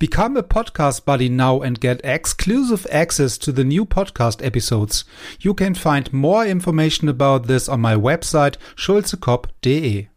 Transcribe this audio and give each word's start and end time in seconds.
Become 0.00 0.36
a 0.36 0.42
podcast 0.42 1.04
buddy 1.04 1.28
now 1.28 1.62
and 1.62 1.78
get 1.80 2.00
exclusive 2.02 2.84
access 2.90 3.38
to 3.38 3.52
the 3.52 3.62
new 3.62 3.84
podcast 3.86 4.44
episodes. 4.44 5.04
You 5.38 5.54
can 5.54 5.74
find 5.74 6.12
more 6.12 6.44
information 6.44 7.08
about 7.08 7.46
this 7.46 7.68
on 7.68 7.80
my 7.80 7.94
website 7.94 8.56
schulzekop.de. 8.76 10.08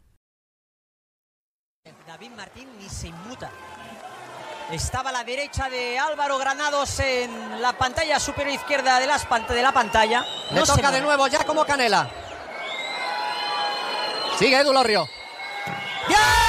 David 2.07 2.31
Martín 2.35 2.67
ni 2.79 2.89
se 2.89 3.09
inmuta. 3.09 3.51
Estaba 4.71 5.11
a 5.11 5.13
la 5.13 5.23
derecha 5.23 5.69
de 5.69 5.99
Álvaro 5.99 6.39
Granados 6.39 6.99
en 6.99 7.61
la 7.61 7.77
pantalla 7.77 8.19
superior 8.19 8.55
izquierda 8.55 8.99
de, 8.99 9.05
las 9.05 9.27
de 9.47 9.61
la 9.61 9.71
pantalla. 9.71 10.25
Le 10.49 10.59
No 10.59 10.65
se 10.65 10.73
toca 10.73 10.89
de 10.89 11.01
nuevo 11.01 11.27
ya 11.27 11.43
como 11.45 11.63
Canela. 11.65 12.09
Sigue 14.39 14.59
Edu 14.59 14.73
Lorrio. 14.73 15.07
¡Bien! 16.07 16.46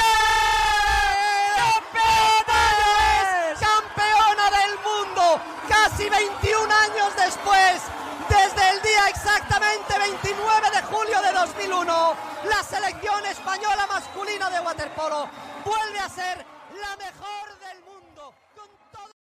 Casi 5.99 6.09
21 6.09 6.73
años 6.73 7.13
después, 7.13 7.81
desde 8.29 8.69
el 8.71 8.81
día 8.81 9.09
exactamente 9.09 9.99
29 9.99 10.71
de 10.71 10.81
julio 10.83 11.21
de 11.21 11.33
2001, 11.33 12.15
la 12.45 12.63
selección 12.63 13.25
española 13.25 13.85
masculina 13.85 14.49
de 14.49 14.61
waterpolo 14.61 15.27
vuelve 15.65 15.99
a 15.99 16.07
ser 16.07 16.45
la 16.79 16.95
mejor 16.95 17.59
del 17.59 17.83
mundo. 17.83 18.33
Con 18.55 18.69
todo 18.93 19.11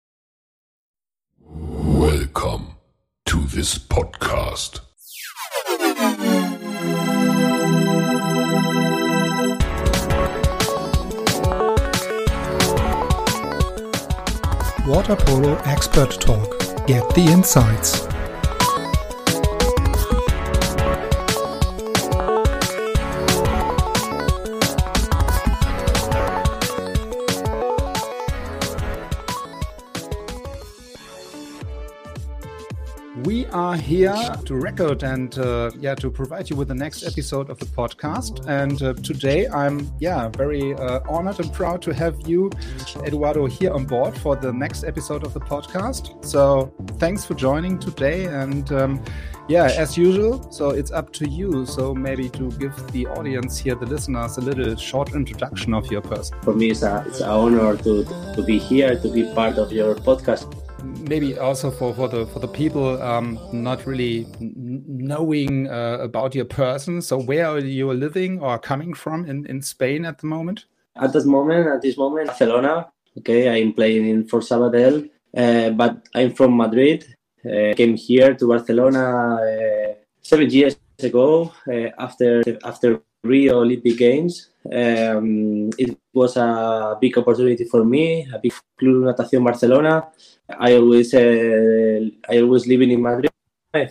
Welcome 1.98 2.76
to 3.24 3.38
this 3.52 3.76
podcast. 3.76 4.78
Water 14.86 15.16
Polo 15.16 15.58
Expert 15.66 16.20
Talk. 16.20 16.47
Get 16.88 17.06
the 17.10 17.20
insights. 17.20 18.17
We 33.24 33.46
are 33.46 33.76
here 33.76 34.14
to 34.44 34.54
record 34.54 35.02
and 35.02 35.36
uh, 35.38 35.70
yeah 35.78 35.94
to 35.96 36.10
provide 36.10 36.48
you 36.50 36.56
with 36.56 36.68
the 36.68 36.74
next 36.74 37.04
episode 37.04 37.50
of 37.50 37.58
the 37.58 37.66
podcast. 37.66 38.46
And 38.46 38.80
uh, 38.82 38.94
today 38.94 39.48
I'm 39.48 39.90
yeah 39.98 40.28
very 40.28 40.74
uh, 40.74 41.00
honored 41.08 41.40
and 41.40 41.52
proud 41.52 41.82
to 41.82 41.94
have 41.94 42.28
you, 42.28 42.50
Eduardo, 43.04 43.46
here 43.46 43.72
on 43.72 43.86
board 43.86 44.16
for 44.18 44.36
the 44.36 44.52
next 44.52 44.84
episode 44.84 45.24
of 45.24 45.34
the 45.34 45.40
podcast. 45.40 46.24
So 46.24 46.72
thanks 46.98 47.24
for 47.24 47.34
joining 47.34 47.78
today. 47.78 48.26
And 48.26 48.70
um, 48.72 49.04
yeah, 49.48 49.64
as 49.64 49.96
usual, 49.96 50.50
so 50.52 50.70
it's 50.70 50.90
up 50.90 51.12
to 51.14 51.28
you. 51.28 51.64
So 51.66 51.94
maybe 51.94 52.28
to 52.30 52.50
give 52.52 52.74
the 52.92 53.06
audience 53.06 53.58
here, 53.58 53.74
the 53.74 53.86
listeners, 53.86 54.36
a 54.36 54.42
little 54.42 54.76
short 54.76 55.14
introduction 55.14 55.74
of 55.74 55.90
your 55.90 56.02
person. 56.02 56.36
for 56.42 56.54
me 56.54 56.70
it's 56.70 56.82
a 56.82 57.04
it's 57.06 57.20
an 57.20 57.30
honor 57.30 57.76
to 57.76 58.04
to 58.34 58.42
be 58.42 58.58
here 58.58 58.98
to 59.00 59.08
be 59.10 59.24
part 59.34 59.56
of 59.58 59.72
your 59.72 59.94
podcast 59.94 60.57
maybe 60.82 61.38
also 61.38 61.70
for, 61.70 61.94
for 61.94 62.08
the 62.08 62.26
for 62.26 62.40
the 62.40 62.48
people 62.48 63.00
um, 63.02 63.38
not 63.52 63.86
really 63.86 64.26
knowing 64.40 65.68
uh, 65.68 65.98
about 66.00 66.34
your 66.34 66.44
person. 66.44 67.02
So 67.02 67.18
where 67.18 67.46
are 67.46 67.58
you 67.58 67.92
living 67.92 68.40
or 68.40 68.58
coming 68.58 68.94
from 68.94 69.26
in, 69.26 69.46
in 69.46 69.62
Spain 69.62 70.04
at 70.04 70.18
the 70.18 70.26
moment? 70.26 70.66
at 71.00 71.12
this 71.12 71.24
moment 71.24 71.66
at 71.66 71.82
this 71.82 71.96
moment 71.96 72.26
barcelona 72.26 72.88
okay 73.16 73.48
i'm 73.48 73.72
playing 73.72 74.06
in 74.08 74.24
for 74.26 74.40
sabadell 74.40 75.08
uh, 75.36 75.70
but 75.70 76.06
i'm 76.14 76.32
from 76.32 76.56
madrid 76.56 77.04
uh, 77.44 77.74
came 77.74 77.96
here 77.96 78.34
to 78.34 78.48
barcelona 78.48 79.36
uh, 79.36 79.94
seven 80.22 80.50
years 80.50 80.76
ago 81.00 81.52
uh, 81.68 81.88
after 81.98 82.42
after 82.64 83.00
rio 83.24 83.60
olympic 83.60 83.96
games. 83.96 84.50
Um, 84.64 85.70
it 85.78 85.96
was 86.12 86.36
a 86.36 86.96
big 87.00 87.16
opportunity 87.16 87.64
for 87.64 87.84
me 87.84 88.28
a 88.32 88.38
big 88.38 88.52
club 88.78 89.04
natación 89.04 89.44
barcelona. 89.44 90.08
I 90.48 90.74
always 90.74 91.14
uh, 91.14 92.00
i 92.28 92.40
always 92.40 92.66
living 92.66 92.90
in 92.90 93.02
madrid 93.02 93.32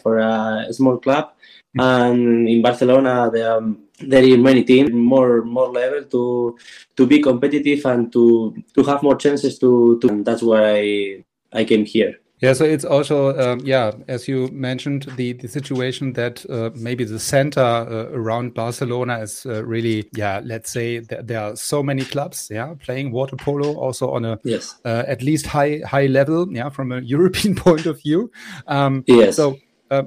for 0.02 0.20
a 0.20 0.72
small 0.72 0.98
club. 0.98 1.34
And 1.80 2.50
in 2.50 2.62
barcelona 2.62 3.30
there 3.32 3.52
are, 3.52 3.62
there 4.00 4.24
are 4.24 4.38
many 4.38 4.64
teams 4.64 4.92
more 4.92 5.44
more 5.44 5.70
level 5.70 6.04
to 6.06 6.58
to 6.96 7.06
be 7.06 7.22
competitive 7.22 7.86
and 7.86 8.12
to 8.14 8.56
to 8.74 8.84
have 8.84 9.04
more 9.04 9.16
chances 9.16 9.60
to 9.60 10.00
to. 10.02 10.08
And 10.10 10.26
that's 10.26 10.42
why 10.42 10.62
I 10.64 11.24
I 11.54 11.64
came 11.64 11.86
here. 11.86 12.20
Yeah, 12.40 12.54
so 12.54 12.66
it's 12.66 12.86
also 12.86 13.36
um, 13.40 13.62
yeah, 13.64 13.92
as 14.08 14.28
you 14.28 14.48
mentioned, 14.52 15.08
the 15.16 15.34
the 15.34 15.48
situation 15.48 16.14
that 16.14 16.46
uh, 16.50 16.70
maybe 16.76 17.04
the 17.04 17.20
center 17.20 17.62
uh, 17.62 18.10
around 18.14 18.54
Barcelona 18.54 19.20
is 19.22 19.46
uh, 19.46 19.66
really 19.66 20.08
yeah, 20.14 20.42
let's 20.46 20.70
say 20.70 21.00
th- 21.00 21.22
there 21.26 21.42
are 21.42 21.56
so 21.56 21.82
many 21.82 22.04
clubs 22.04 22.48
yeah 22.52 22.76
playing 22.86 23.12
water 23.12 23.36
polo 23.36 23.76
also 23.76 24.12
on 24.12 24.24
a 24.26 24.38
Yes. 24.44 24.76
uh, 24.86 25.04
at 25.08 25.24
least 25.24 25.48
high 25.48 25.82
high 25.86 26.06
level 26.06 26.48
yeah 26.52 26.70
from 26.70 26.92
a 26.92 27.00
European 27.16 27.56
point 27.56 27.86
of 27.88 28.02
view. 28.04 28.30
Um, 28.68 29.04
Yes. 29.08 29.36
So 29.36 29.58
uh, 29.90 30.04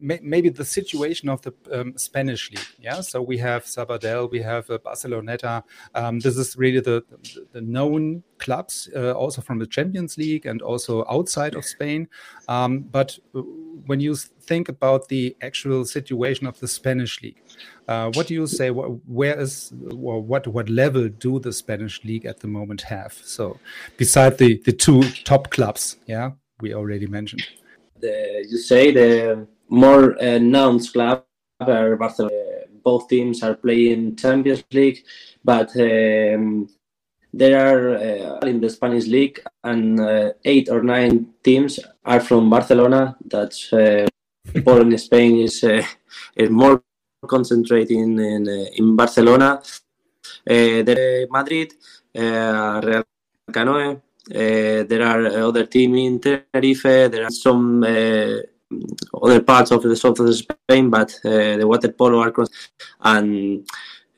maybe 0.00 0.48
the 0.48 0.64
situation 0.64 1.28
of 1.28 1.40
the 1.42 1.52
um, 1.72 1.96
Spanish 1.96 2.50
league. 2.50 2.66
Yeah. 2.80 3.00
So 3.00 3.22
we 3.22 3.38
have 3.38 3.64
Sabadell, 3.64 4.30
we 4.30 4.40
have 4.42 4.68
uh, 4.70 4.78
Barceloneta. 4.78 5.62
Um, 5.94 6.18
this 6.18 6.36
is 6.36 6.56
really 6.56 6.80
the, 6.80 7.04
the, 7.10 7.46
the 7.52 7.60
known 7.60 8.22
clubs, 8.38 8.88
uh, 8.96 9.12
also 9.12 9.40
from 9.40 9.58
the 9.58 9.66
Champions 9.66 10.18
League 10.18 10.46
and 10.46 10.62
also 10.62 11.04
outside 11.08 11.54
of 11.54 11.64
Spain. 11.64 12.08
Um, 12.48 12.80
but 12.80 13.18
uh, 13.34 13.42
when 13.86 14.00
you 14.00 14.16
think 14.16 14.68
about 14.68 15.08
the 15.08 15.36
actual 15.42 15.84
situation 15.84 16.46
of 16.46 16.58
the 16.58 16.68
Spanish 16.68 17.22
league, 17.22 17.40
uh, 17.88 18.10
what 18.14 18.26
do 18.26 18.34
you 18.34 18.46
say? 18.46 18.70
Where 18.70 19.38
is 19.38 19.72
or 19.90 20.22
what 20.22 20.46
what 20.46 20.68
level 20.68 21.08
do 21.08 21.40
the 21.40 21.52
Spanish 21.52 22.04
league 22.04 22.24
at 22.24 22.40
the 22.40 22.46
moment 22.46 22.82
have? 22.82 23.12
So, 23.12 23.58
beside 23.96 24.38
the 24.38 24.58
the 24.64 24.72
two 24.72 25.02
top 25.24 25.50
clubs, 25.50 25.96
yeah, 26.06 26.32
we 26.60 26.72
already 26.72 27.06
mentioned. 27.06 27.46
The, 28.00 28.46
you 28.48 28.58
say 28.58 28.92
the 28.92 29.46
more 29.68 30.20
uh, 30.22 30.38
known 30.38 30.80
club 30.80 31.24
are 31.60 31.96
Barcelona. 31.96 32.34
Both 32.82 33.08
teams 33.08 33.42
are 33.42 33.54
playing 33.54 34.16
Champions 34.16 34.64
League, 34.72 35.04
but 35.44 35.70
um, 35.76 36.68
there 37.32 37.56
are 37.60 37.96
uh, 37.96 38.46
in 38.46 38.60
the 38.60 38.70
Spanish 38.70 39.06
league 39.06 39.40
and 39.62 40.00
uh, 40.00 40.32
eight 40.44 40.68
or 40.68 40.82
nine 40.82 41.28
teams 41.42 41.78
are 42.04 42.20
from 42.20 42.50
Barcelona. 42.50 43.16
That's 43.24 43.72
uh, 43.72 44.06
football 44.46 44.80
in 44.80 44.96
Spain 44.98 45.40
is 45.40 45.62
uh, 45.62 45.82
is 46.34 46.50
more 46.50 46.82
concentrating 47.26 48.18
in 48.18 48.48
uh, 48.48 48.66
in 48.74 48.96
Barcelona. 48.96 49.62
Uh, 50.48 50.82
Madrid, 51.30 51.74
uh, 52.16 52.80
Real 52.82 53.04
Canoe. 53.52 54.00
Uh, 54.30 54.84
there 54.84 55.02
are 55.02 55.26
other 55.48 55.66
team 55.66 55.94
in 55.96 56.20
Tenerife. 56.20 56.82
There 56.82 57.24
are 57.24 57.30
some 57.30 57.82
uh, 57.82 58.36
other 59.22 59.42
parts 59.42 59.72
of 59.72 59.82
the 59.82 59.96
south 59.96 60.20
of 60.20 60.34
Spain, 60.34 60.90
but 60.90 61.18
the 61.22 61.64
water 61.64 61.92
polo 61.92 62.20
are 62.20 62.30
close. 62.30 62.50
and 63.02 63.66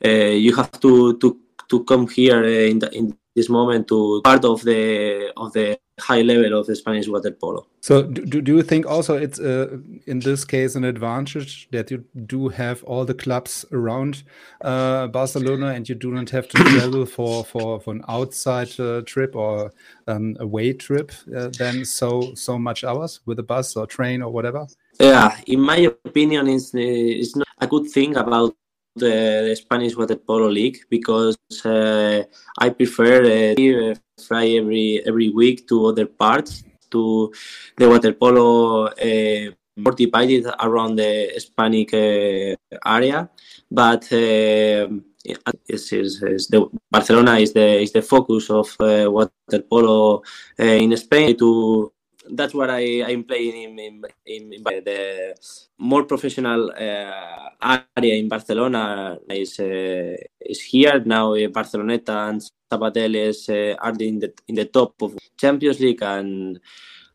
you 0.01 0.55
have 0.55 0.79
to 0.79 1.17
to 1.17 1.39
to 1.69 1.83
come 1.85 2.07
here 2.07 2.43
in 2.43 2.79
the, 2.79 2.91
in 2.95 3.17
this 3.35 3.49
moment 3.49 3.87
to 3.87 4.21
part 4.23 4.45
of 4.45 4.61
the 4.63 5.31
of 5.35 5.51
the 5.53 5.79
high 5.99 6.21
level 6.21 6.59
of 6.59 6.65
the 6.67 6.75
Spanish 6.75 7.07
water 7.07 7.31
polo. 7.31 7.67
So, 7.81 8.03
do, 8.03 8.41
do 8.41 8.55
you 8.55 8.63
think 8.63 8.85
also 8.85 9.15
it's 9.15 9.39
uh, 9.39 9.77
in 10.07 10.19
this 10.19 10.43
case 10.43 10.75
an 10.75 10.83
advantage 10.83 11.67
that 11.71 11.91
you 11.91 12.03
do 12.25 12.49
have 12.49 12.83
all 12.83 13.05
the 13.05 13.13
clubs 13.13 13.65
around 13.71 14.23
uh, 14.61 15.07
Barcelona 15.07 15.67
and 15.67 15.87
you 15.87 15.95
do 15.95 16.11
not 16.11 16.29
have 16.31 16.47
to 16.49 16.57
travel 16.57 17.05
for 17.05 17.43
for, 17.45 17.79
for 17.79 17.93
an 17.93 18.03
outside 18.07 18.79
uh, 18.79 19.01
trip 19.01 19.35
or 19.35 19.71
um, 20.07 20.35
away 20.39 20.73
trip 20.73 21.11
uh, 21.35 21.49
then 21.57 21.85
so 21.85 22.33
so 22.35 22.57
much 22.57 22.83
hours 22.83 23.19
with 23.25 23.39
a 23.39 23.43
bus 23.43 23.75
or 23.75 23.85
train 23.85 24.21
or 24.21 24.31
whatever? 24.31 24.67
Yeah, 24.99 25.37
in 25.47 25.59
my 25.61 25.77
opinion, 26.05 26.47
it's, 26.47 26.73
uh, 26.73 26.79
it's 26.79 27.35
not 27.35 27.47
a 27.59 27.67
good 27.67 27.89
thing 27.89 28.15
about 28.15 28.55
the, 28.95 29.45
the 29.47 29.55
Spanish 29.55 29.95
water 29.95 30.15
polo 30.15 30.47
league 30.47 30.77
because 30.89 31.37
uh, 31.65 32.23
I 32.59 32.69
prefer 32.69 33.23
uh, 33.23 33.95
fly 34.19 34.47
every 34.59 35.01
every 35.05 35.29
week 35.29 35.67
to 35.67 35.87
other 35.87 36.05
parts 36.05 36.63
to 36.91 37.31
the 37.77 37.89
water 37.89 38.13
polo 38.13 38.87
uh, 38.87 39.51
divided 39.95 40.45
around 40.61 40.95
the 40.95 41.31
Hispanic 41.33 41.93
uh, 41.93 42.55
area, 42.85 43.29
but. 43.71 44.11
Uh, 44.11 44.87
is, 45.25 45.93
is, 45.93 46.21
is 46.21 46.47
the 46.47 46.67
Barcelona 46.91 47.37
is 47.37 47.53
the 47.53 47.81
is 47.81 47.93
the 47.93 48.01
focus 48.01 48.49
of 48.49 48.75
uh, 48.81 49.09
water 49.09 49.61
polo 49.69 50.21
uh, 50.59 50.63
in 50.63 50.95
Spain 50.97 51.37
to 51.37 51.92
that's 52.31 52.53
what 52.53 52.69
I 52.69 53.03
I'm 53.03 53.23
playing 53.23 53.77
in 53.77 53.79
in, 54.25 54.53
in, 54.53 54.63
the 54.63 55.35
more 55.77 56.03
professional 56.03 56.71
uh, 56.71 57.49
area 57.97 58.15
in 58.15 58.29
Barcelona 58.29 59.17
is 59.29 59.59
uh, 59.59 60.15
is 60.41 60.61
here 60.61 61.01
now. 61.05 61.33
Uh, 61.33 61.47
Barceloneta 61.47 62.29
and 62.29 62.41
Sabadell 62.71 63.15
is 63.15 63.49
uh, 63.49 63.75
are 63.81 63.93
in 63.99 64.19
the 64.19 64.33
in 64.47 64.55
the 64.55 64.65
top 64.65 65.01
of 65.01 65.17
Champions 65.37 65.79
League 65.79 66.03
and. 66.03 66.59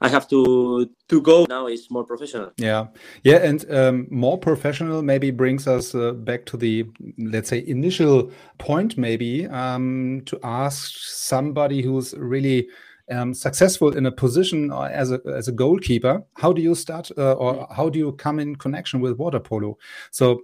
I 0.00 0.06
have 0.08 0.28
to 0.28 0.88
to 1.08 1.20
go 1.20 1.44
now. 1.48 1.66
It's 1.66 1.90
more 1.90 2.04
professional. 2.04 2.52
Yeah, 2.56 2.86
yeah, 3.24 3.38
and 3.38 3.68
um, 3.68 4.06
more 4.10 4.38
professional 4.38 5.02
maybe 5.02 5.32
brings 5.32 5.66
us 5.66 5.92
uh, 5.92 6.12
back 6.12 6.46
to 6.46 6.56
the 6.56 6.86
let's 7.18 7.48
say 7.48 7.64
initial 7.66 8.30
point, 8.58 8.96
maybe 8.96 9.48
um, 9.48 10.22
to 10.26 10.38
ask 10.44 10.92
somebody 10.98 11.82
who's 11.82 12.14
really 12.14 12.68
um, 13.10 13.34
successful 13.34 13.96
in 13.96 14.06
a 14.06 14.12
position 14.12 14.72
uh, 14.72 14.82
as 14.82 15.10
a 15.12 15.20
as 15.26 15.48
a 15.48 15.52
goalkeeper, 15.52 16.22
how 16.36 16.52
do 16.52 16.62
you 16.62 16.74
start 16.74 17.10
uh, 17.16 17.32
or 17.32 17.66
how 17.74 17.88
do 17.88 17.98
you 17.98 18.12
come 18.12 18.38
in 18.38 18.56
connection 18.56 19.00
with 19.00 19.18
water 19.18 19.40
polo? 19.40 19.78
So 20.10 20.42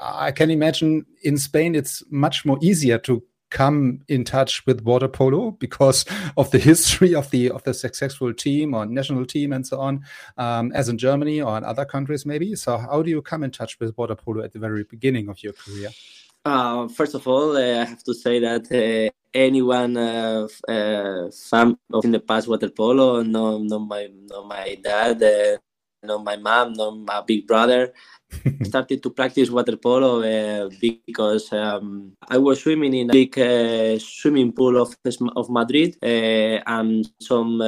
I 0.00 0.32
can 0.32 0.50
imagine 0.50 1.06
in 1.22 1.38
Spain 1.38 1.74
it's 1.74 2.02
much 2.10 2.44
more 2.44 2.58
easier 2.60 2.98
to 2.98 3.22
come 3.50 4.00
in 4.08 4.24
touch 4.24 4.64
with 4.66 4.82
water 4.82 5.08
polo 5.08 5.50
because 5.58 6.04
of 6.36 6.50
the 6.50 6.58
history 6.58 7.14
of 7.14 7.30
the 7.30 7.50
of 7.50 7.62
the 7.64 7.74
successful 7.74 8.32
team 8.34 8.74
or 8.74 8.86
national 8.86 9.24
team 9.24 9.52
and 9.52 9.66
so 9.66 9.80
on 9.80 10.04
um, 10.36 10.70
as 10.72 10.88
in 10.88 10.98
germany 10.98 11.40
or 11.40 11.56
in 11.56 11.64
other 11.64 11.84
countries 11.84 12.26
maybe. 12.26 12.54
So 12.54 12.76
how 12.78 13.02
do 13.02 13.10
you 13.10 13.22
come 13.22 13.42
in 13.42 13.50
touch 13.50 13.78
with 13.80 13.96
water 13.96 14.14
polo 14.14 14.42
at 14.42 14.52
the 14.52 14.58
very 14.58 14.84
beginning 14.84 15.28
of 15.28 15.42
your 15.42 15.52
career 15.52 15.90
uh, 16.48 16.88
first 16.88 17.14
of 17.14 17.26
all, 17.28 17.56
uh, 17.56 17.82
I 17.82 17.84
have 17.84 18.02
to 18.04 18.14
say 18.14 18.40
that 18.40 18.64
uh, 18.72 19.10
anyone 19.34 19.96
uh, 19.96 20.48
uh, 20.68 21.30
fan 21.30 21.76
of 21.92 22.04
in 22.04 22.12
the 22.12 22.20
past 22.20 22.48
water 22.48 22.70
polo, 22.70 23.22
no, 23.22 23.58
no 23.58 23.78
my, 23.78 24.08
no 24.30 24.44
my 24.44 24.76
dad, 24.82 25.22
uh, 25.22 25.58
no 26.02 26.18
my 26.18 26.36
mom, 26.36 26.72
no 26.72 26.90
my 26.92 27.20
big 27.26 27.46
brother, 27.46 27.92
started 28.62 29.02
to 29.02 29.10
practice 29.10 29.50
water 29.50 29.76
polo 29.76 30.22
because 30.96 31.52
um, 31.52 32.12
I 32.28 32.38
was 32.38 32.60
swimming 32.62 32.94
in 32.94 33.10
a 33.10 33.12
big 33.12 33.34
swimming 34.00 34.52
pool 34.52 34.80
of 34.80 34.96
of 35.36 35.50
Madrid, 35.50 35.96
and 36.02 37.08
some 37.20 37.60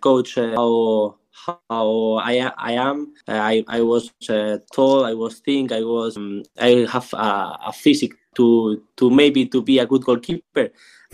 coach 0.00 0.36
how 0.36 1.16
how 1.46 2.20
I 2.22 2.52
I 2.56 2.72
am. 2.72 3.12
I 3.28 3.64
I 3.68 3.80
was 3.82 4.12
uh, 4.28 4.58
tall. 4.72 5.04
I 5.04 5.14
was 5.14 5.40
thin. 5.40 5.72
I 5.72 5.82
was. 5.82 6.16
Um, 6.16 6.42
I 6.58 6.86
have 6.90 7.12
a, 7.12 7.58
a 7.66 7.72
physique 7.72 8.14
to 8.34 8.82
to 8.96 9.10
maybe 9.10 9.46
to 9.46 9.62
be 9.62 9.78
a 9.78 9.86
good 9.86 10.04
goalkeeper. 10.04 10.70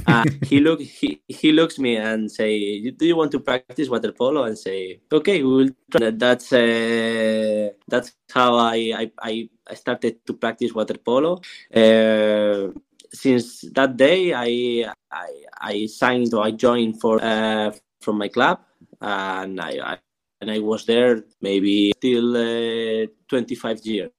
Uh, 0.07 0.25
he 0.43 0.61
look 0.61 0.81
he, 0.81 1.21
he 1.29 1.53
looks 1.53 1.79
me 1.79 1.97
and 1.97 2.31
say, 2.31 2.91
"Do 2.91 3.07
you 3.07 3.17
want 3.17 3.33
to 3.33 3.41
practice 3.41 3.89
water 3.89 4.13
polo?" 4.13 4.45
And 4.45 4.59
say, 4.59 5.01
"Okay, 5.13 5.43
we 5.43 5.55
will." 5.55 5.71
Try. 5.91 6.11
That's 6.11 6.53
uh, 6.53 7.71
that's 7.89 8.15
how 8.33 8.57
I, 8.57 9.11
I 9.23 9.49
I 9.67 9.75
started 9.75 10.25
to 10.27 10.33
practice 10.35 10.73
water 10.73 10.97
polo. 10.99 11.41
Uh, 11.75 12.73
since 13.13 13.63
that 13.73 13.97
day, 13.97 14.33
I 14.33 14.91
I, 15.11 15.31
I 15.61 15.87
signed 15.87 16.33
or 16.35 16.45
I 16.45 16.53
joined 16.53 17.01
for 17.01 17.23
uh, 17.23 17.73
from 18.01 18.19
my 18.19 18.29
club, 18.29 18.61
and 19.01 19.61
I, 19.61 19.73
I 19.83 19.99
and 20.41 20.51
I 20.51 20.59
was 20.59 20.87
there 20.87 21.25
maybe 21.41 21.93
till 22.01 22.37
uh, 22.37 23.07
25 23.29 23.81
years 23.85 24.11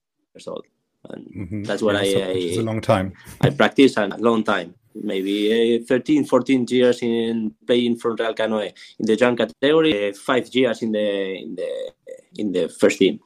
old. 0.46 0.66
And 1.10 1.26
mm-hmm. 1.26 1.62
that's 1.64 1.82
what 1.82 1.94
yeah, 1.94 2.26
I, 2.26 2.28
I. 2.28 2.34
It's 2.34 2.58
a 2.58 2.62
long 2.62 2.80
time. 2.80 3.12
I 3.40 3.50
practiced 3.50 3.98
a 3.98 4.06
long 4.18 4.44
time, 4.44 4.74
maybe 4.94 5.80
uh, 5.82 5.86
13, 5.86 6.24
14 6.24 6.66
years 6.68 7.02
in 7.02 7.54
playing 7.66 7.96
for 7.96 8.14
Real 8.14 8.34
Canoe 8.34 8.60
in 8.60 8.72
the 9.06 9.16
young 9.16 9.36
category, 9.36 10.08
uh, 10.08 10.12
five 10.14 10.48
years 10.54 10.82
in 10.82 10.92
the 10.92 11.34
in 11.34 11.54
the 11.56 11.92
in 12.36 12.52
the 12.52 12.68
first 12.68 12.98
team. 12.98 13.20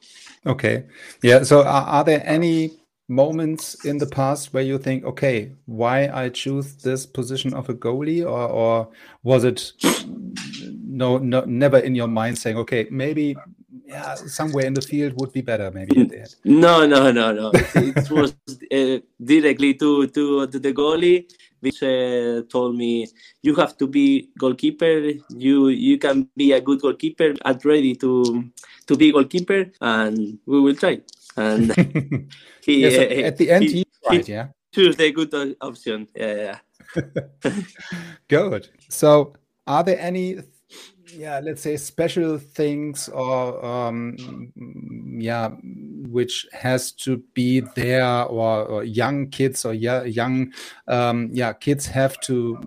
Okay, 0.45 0.85
yeah. 1.21 1.43
So, 1.43 1.61
are, 1.61 1.85
are 1.87 2.03
there 2.03 2.23
any 2.25 2.71
moments 3.09 3.85
in 3.85 3.97
the 3.97 4.05
past 4.05 4.53
where 4.53 4.63
you 4.63 4.77
think, 4.77 5.05
okay, 5.05 5.51
why 5.65 6.09
I 6.09 6.29
choose 6.29 6.75
this 6.75 7.05
position 7.05 7.53
of 7.53 7.69
a 7.69 7.73
goalie, 7.73 8.23
or 8.23 8.47
or 8.47 8.89
was 9.23 9.43
it 9.43 9.73
no, 10.97 11.17
no 11.17 11.41
never 11.41 11.77
in 11.77 11.95
your 11.95 12.07
mind 12.07 12.37
saying, 12.37 12.57
okay, 12.57 12.87
maybe 12.89 13.35
yeah, 13.87 14.15
somewhere 14.15 14.65
in 14.65 14.73
the 14.73 14.81
field 14.81 15.13
would 15.19 15.31
be 15.31 15.41
better, 15.41 15.71
maybe. 15.71 15.95
No, 16.43 16.85
no, 16.85 17.11
no, 17.11 17.31
no. 17.31 17.51
it 17.53 18.11
was 18.11 18.35
uh, 18.71 18.99
directly 19.23 19.73
to 19.75 20.07
to 20.07 20.47
to 20.47 20.59
the 20.59 20.73
goalie, 20.73 21.25
which 21.61 21.81
uh, 21.81 22.43
told 22.51 22.75
me 22.75 23.07
you 23.41 23.55
have 23.55 23.77
to 23.77 23.87
be 23.87 24.29
goalkeeper. 24.37 25.15
You 25.29 25.69
you 25.69 25.97
can 25.97 26.27
be 26.35 26.51
a 26.51 26.59
good 26.59 26.81
goalkeeper. 26.81 27.33
I'm 27.45 27.59
ready 27.63 27.95
to 28.03 28.43
to 28.87 28.93
be 28.95 29.11
goalkeeper, 29.11 29.71
and 29.79 30.37
we 30.45 30.59
will 30.59 30.75
try 30.75 30.99
and 31.37 31.71
he, 32.61 32.83
yeah, 32.83 32.89
so 32.89 33.01
at 33.01 33.37
the 33.37 33.51
end 33.51 33.63
he, 33.63 33.69
he 33.69 33.85
tried, 34.03 34.27
yeah. 34.27 34.47
Choose 34.73 34.95
the 34.95 35.11
good 35.11 35.33
option. 35.61 36.07
Yeah, 36.15 36.57
yeah. 36.95 37.11
good. 38.27 38.67
So, 38.89 39.33
are 39.65 39.83
there 39.83 39.99
any, 39.99 40.39
yeah, 41.13 41.39
let's 41.39 41.61
say 41.61 41.77
special 41.77 42.37
things 42.37 43.09
or, 43.09 43.63
um, 43.65 44.51
yeah, 45.19 45.49
which 46.09 46.45
has 46.53 46.91
to 46.91 47.17
be 47.33 47.61
there, 47.75 48.23
or, 48.23 48.65
or 48.65 48.83
young 48.83 49.29
kids 49.29 49.65
or 49.65 49.73
yeah, 49.73 50.03
young, 50.03 50.53
um, 50.87 51.29
yeah, 51.31 51.53
kids 51.53 51.85
have 51.87 52.19
to 52.21 52.59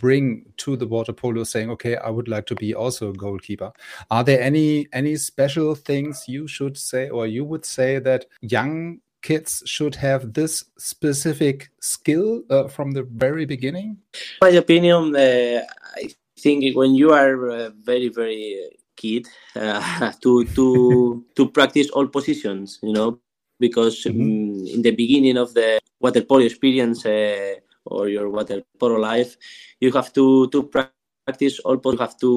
bring 0.00 0.44
to 0.56 0.76
the 0.76 0.86
water 0.86 1.12
polo, 1.12 1.44
saying, 1.44 1.70
okay, 1.70 1.96
I 1.96 2.10
would 2.10 2.28
like 2.28 2.46
to 2.46 2.54
be 2.54 2.74
also 2.74 3.10
a 3.10 3.12
goalkeeper. 3.12 3.72
Are 4.10 4.24
there 4.24 4.40
any 4.40 4.88
any 4.92 5.16
special 5.16 5.74
things 5.74 6.24
you 6.28 6.46
should 6.46 6.76
say, 6.76 7.08
or 7.08 7.26
you 7.26 7.44
would 7.44 7.64
say 7.64 7.98
that 8.00 8.26
young 8.40 9.00
kids 9.22 9.62
should 9.66 9.94
have 9.94 10.32
this 10.32 10.64
specific 10.78 11.70
skill 11.80 12.42
uh, 12.50 12.68
from 12.68 12.92
the 12.92 13.04
very 13.04 13.46
beginning? 13.46 13.98
My 14.40 14.50
opinion, 14.50 15.14
uh, 15.14 15.62
I 15.96 16.10
think 16.42 16.76
when 16.76 16.94
you 16.94 17.12
are 17.12 17.50
uh, 17.50 17.70
very 17.82 18.08
very 18.08 18.76
kid 18.96 19.26
uh, 19.56 20.12
to 20.22 20.44
to 20.56 21.24
to 21.36 21.48
practice 21.48 21.88
all 21.90 22.06
positions, 22.06 22.78
you 22.82 22.92
know, 22.92 23.18
because 23.58 24.04
mm 24.04 24.12
-hmm. 24.12 24.74
in 24.74 24.80
the 24.82 24.92
beginning 24.92 25.38
of 25.38 25.54
the 25.54 25.78
water 26.02 26.22
polo 26.26 26.42
experience 26.42 27.06
uh, 27.06 27.54
or 27.86 28.10
your 28.10 28.28
water 28.28 28.62
polo 28.78 28.98
life, 28.98 29.38
you 29.80 29.90
have 29.94 30.10
to 30.12 30.46
to 30.50 30.66
practice 30.66 31.62
all. 31.64 31.78
You 31.78 31.98
have 31.98 32.16
to 32.18 32.30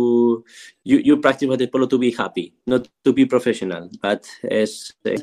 you, 0.85 0.97
you 1.01 1.17
practice 1.17 1.49
water 1.49 1.67
polo 1.67 1.85
to 1.89 1.97
be 1.97 2.11
happy, 2.13 2.53
not 2.69 2.85
to 3.03 3.11
be 3.13 3.25
professional. 3.25 3.89
But 4.01 4.29
as 4.45 4.93
uh, 5.05 5.17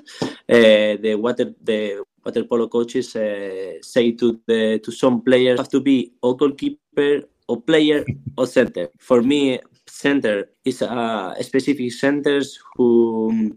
the 0.98 1.14
water 1.14 1.54
the 1.62 2.02
water 2.24 2.44
polo 2.44 2.66
coaches 2.68 3.14
uh, 3.14 3.78
say 3.82 4.12
to 4.18 4.38
the 4.46 4.78
to 4.82 4.90
some 4.90 5.22
players 5.22 5.58
have 5.58 5.70
to 5.70 5.80
be 5.80 6.14
or 6.22 6.36
goalkeeper 6.36 7.31
or 7.52 7.60
player 7.60 8.04
or 8.38 8.46
center. 8.46 8.88
For 8.98 9.20
me, 9.20 9.60
center 9.86 10.48
is 10.64 10.80
a 10.80 11.36
specific 11.40 11.92
centers 11.92 12.58
who 12.76 13.52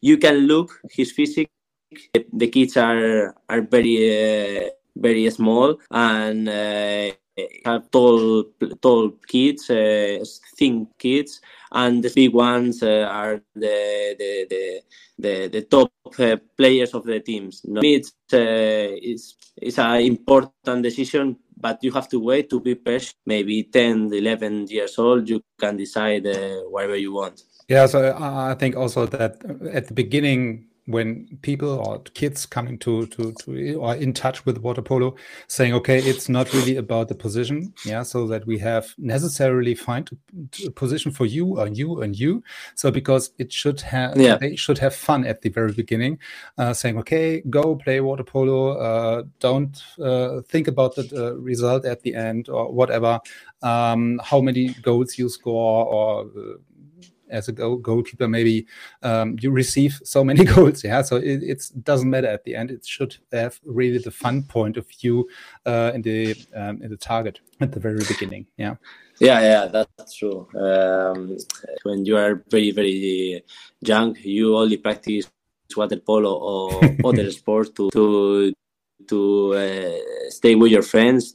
you 0.00 0.18
can 0.18 0.50
look 0.50 0.74
his 0.90 1.12
physique. 1.12 1.50
The 2.32 2.48
kids 2.48 2.76
are 2.76 3.36
are 3.48 3.62
very 3.62 3.94
uh, 4.02 4.70
very 4.96 5.30
small 5.30 5.78
and 5.90 6.48
uh, 6.48 7.14
have 7.64 7.90
tall 7.90 8.44
tall 8.80 9.10
kids, 9.26 9.70
uh, 9.70 10.24
thin 10.56 10.86
kids, 10.98 11.40
and 11.70 12.02
the 12.02 12.12
big 12.14 12.32
ones 12.32 12.82
uh, 12.82 13.08
are 13.10 13.40
the 13.54 14.16
the 14.18 14.46
the 14.50 14.82
the, 15.18 15.48
the 15.48 15.62
top 15.62 15.92
uh, 16.18 16.36
players 16.56 16.94
of 16.94 17.04
the 17.04 17.20
teams. 17.20 17.62
No, 17.64 17.80
it's 17.82 18.12
it's 18.30 19.36
it's 19.56 19.78
an 19.78 20.00
important 20.02 20.82
decision, 20.82 21.36
but 21.56 21.78
you 21.82 21.92
have 21.92 22.08
to 22.08 22.18
wait 22.20 22.50
to 22.50 22.60
be 22.60 22.74
patient. 22.74 23.16
Maybe 23.26 23.64
10, 23.64 24.12
11 24.12 24.66
years 24.68 24.98
old, 24.98 25.28
you 25.28 25.42
can 25.58 25.76
decide 25.76 26.24
whatever 26.68 26.96
you 26.96 27.12
want. 27.12 27.42
Yeah, 27.68 27.86
so 27.86 28.16
I 28.18 28.54
think 28.54 28.76
also 28.76 29.06
that 29.06 29.44
at 29.72 29.86
the 29.86 29.94
beginning 29.94 30.66
when 30.86 31.38
people 31.42 31.68
or 31.86 32.00
kids 32.14 32.44
coming 32.44 32.76
to 32.76 33.06
to 33.06 33.32
to 33.40 33.74
or 33.74 33.94
in 33.94 34.12
touch 34.12 34.44
with 34.44 34.58
water 34.58 34.82
polo 34.82 35.14
saying 35.46 35.72
okay 35.72 35.98
it's 35.98 36.28
not 36.28 36.52
really 36.52 36.76
about 36.76 37.06
the 37.06 37.14
position 37.14 37.72
yeah 37.86 38.02
so 38.02 38.26
that 38.26 38.44
we 38.46 38.58
have 38.58 38.92
necessarily 38.98 39.76
find 39.76 40.10
a 40.66 40.70
position 40.70 41.12
for 41.12 41.24
you 41.24 41.60
and 41.60 41.78
you 41.78 42.02
and 42.02 42.18
you 42.18 42.42
so 42.74 42.90
because 42.90 43.30
it 43.38 43.52
should 43.52 43.80
have 43.80 44.16
yeah. 44.16 44.36
they 44.36 44.56
should 44.56 44.78
have 44.78 44.92
fun 44.92 45.24
at 45.24 45.42
the 45.42 45.48
very 45.50 45.72
beginning 45.72 46.18
uh, 46.58 46.72
saying 46.72 46.98
okay 46.98 47.40
go 47.48 47.76
play 47.76 48.00
water 48.00 48.24
polo 48.24 48.76
uh, 48.78 49.22
don't 49.38 49.84
uh, 50.00 50.40
think 50.48 50.66
about 50.66 50.96
the 50.96 51.08
uh, 51.14 51.34
result 51.34 51.84
at 51.84 52.02
the 52.02 52.12
end 52.14 52.48
or 52.48 52.72
whatever 52.72 53.20
um, 53.62 54.20
how 54.24 54.40
many 54.40 54.70
goals 54.82 55.16
you 55.16 55.28
score 55.28 55.86
or 55.86 56.22
uh, 56.22 56.54
as 57.32 57.48
a 57.48 57.52
goal, 57.52 57.76
goalkeeper, 57.76 58.28
maybe 58.28 58.66
um, 59.02 59.36
you 59.40 59.50
receive 59.50 60.00
so 60.04 60.22
many 60.22 60.44
goals. 60.54 60.84
Yeah, 60.84 61.02
so 61.02 61.16
it 61.16 61.42
it's, 61.42 61.70
doesn't 61.70 62.08
matter 62.08 62.28
at 62.28 62.44
the 62.44 62.54
end. 62.54 62.70
It 62.70 62.86
should 62.86 63.16
have 63.32 63.58
really 63.64 63.98
the 63.98 64.10
fun 64.10 64.42
point 64.44 64.76
of 64.76 64.86
view 64.88 65.28
uh, 65.66 65.92
in 65.94 66.02
the 66.02 66.36
um, 66.54 66.82
in 66.82 66.90
the 66.90 66.96
target 66.96 67.40
at 67.60 67.72
the 67.72 67.80
very 67.80 68.04
beginning. 68.06 68.46
Yeah. 68.56 68.76
Yeah, 69.18 69.40
yeah, 69.40 69.66
that's 69.66 70.16
true. 70.16 70.48
Um, 70.56 71.36
when 71.84 72.04
you 72.04 72.16
are 72.16 72.42
very, 72.50 72.72
very 72.72 73.44
young, 73.80 74.16
you 74.20 74.56
only 74.56 74.78
practice 74.78 75.30
water 75.76 75.96
polo 75.96 76.34
or 76.34 76.80
other 77.04 77.30
sports 77.30 77.70
to 77.70 77.90
to 77.90 78.52
to 79.08 79.54
uh, 79.54 80.30
stay 80.30 80.54
with 80.54 80.72
your 80.72 80.82
friends, 80.82 81.34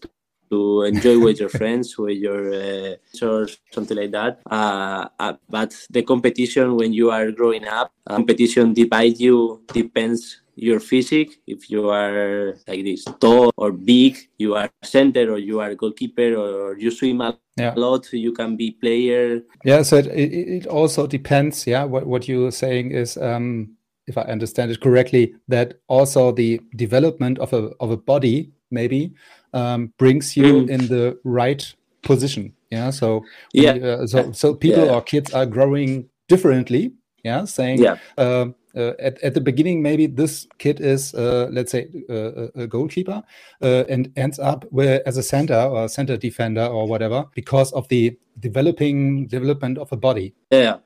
to 0.50 0.84
enjoy 0.84 1.20
with 1.20 1.40
your 1.40 1.50
friends, 1.50 1.98
with 1.98 2.18
your 2.18 2.54
uh, 2.54 2.96
or 3.22 3.48
something 3.72 3.98
like 3.98 4.12
that. 4.12 4.40
Uh, 4.50 5.08
uh, 5.20 5.34
but 5.50 5.76
the 5.90 6.04
competition 6.04 6.76
when 6.76 6.94
you 6.94 7.12
are 7.12 7.32
growing 7.32 7.68
up, 7.68 7.92
competition 8.08 8.74
divide 8.74 9.20
you 9.20 9.64
depends 9.74 10.42
your 10.56 10.80
physique. 10.80 11.40
If 11.48 11.70
you 11.70 11.90
are 11.90 12.58
like 12.68 12.84
this 12.84 13.06
tall 13.20 13.52
or 13.58 13.72
big, 13.72 14.18
you 14.38 14.56
are 14.56 14.70
center 14.84 15.32
or 15.32 15.38
you 15.38 15.60
are 15.60 15.76
goalkeeper 15.76 16.36
or 16.36 16.78
you 16.78 16.92
swim 16.92 17.22
a 17.22 17.38
yeah. 17.58 17.74
lot, 17.76 18.12
you 18.12 18.34
can 18.34 18.58
be 18.58 18.72
player. 18.72 19.42
Yeah, 19.64 19.84
so 19.84 19.98
it, 19.98 20.08
it 20.08 20.68
also 20.68 21.08
depends. 21.08 21.66
Yeah, 21.68 21.84
what 21.86 22.06
what 22.06 22.28
you're 22.28 22.52
saying 22.52 22.92
is. 22.92 23.18
Um, 23.18 23.74
if 24.08 24.18
I 24.18 24.22
understand 24.22 24.72
it 24.72 24.80
correctly, 24.80 25.36
that 25.50 25.82
also 25.90 26.32
the 26.32 26.62
development 26.78 27.40
of 27.40 27.52
a 27.52 27.76
of 27.82 27.92
a 27.92 27.98
body 27.98 28.54
maybe 28.72 29.14
um, 29.58 29.94
brings 29.98 30.38
you 30.38 30.66
mm. 30.66 30.70
in 30.70 30.88
the 30.88 31.18
right 31.24 31.76
position. 32.02 32.54
Yeah. 32.70 32.92
So 32.92 33.24
yeah. 33.54 33.74
uh, 33.74 34.08
so 34.08 34.32
so 34.32 34.54
people 34.54 34.86
yeah. 34.86 34.94
or 34.96 35.02
kids 35.02 35.34
are 35.34 35.46
growing 35.46 36.10
differently. 36.28 36.92
Yeah. 37.24 37.46
Saying 37.46 37.84
yeah. 37.84 37.98
Uh, 38.18 38.46
uh, 38.78 38.94
at, 39.00 39.18
at 39.24 39.34
the 39.34 39.42
beginning, 39.42 39.82
maybe 39.82 40.06
this 40.06 40.48
kid 40.60 40.80
is, 40.80 41.16
uh, 41.16 41.50
let's 41.52 41.72
say, 41.72 41.88
uh, 42.10 42.48
a 42.62 42.68
goalkeeper 42.68 43.24
uh, 43.62 43.84
and 43.90 44.12
ends 44.16 44.38
up 44.38 44.66
with, 44.72 45.02
as 45.08 45.18
a 45.18 45.24
center 45.24 45.60
or 45.60 45.90
center 45.90 46.16
defender 46.16 46.66
or 46.66 46.88
whatever 46.88 47.26
because 47.34 47.74
of 47.74 47.88
the 47.88 48.16
developing 48.40 49.26
development 49.26 49.80
of 49.80 49.92
a 49.92 49.98
body. 49.98 50.36
Yeah. 50.52 50.78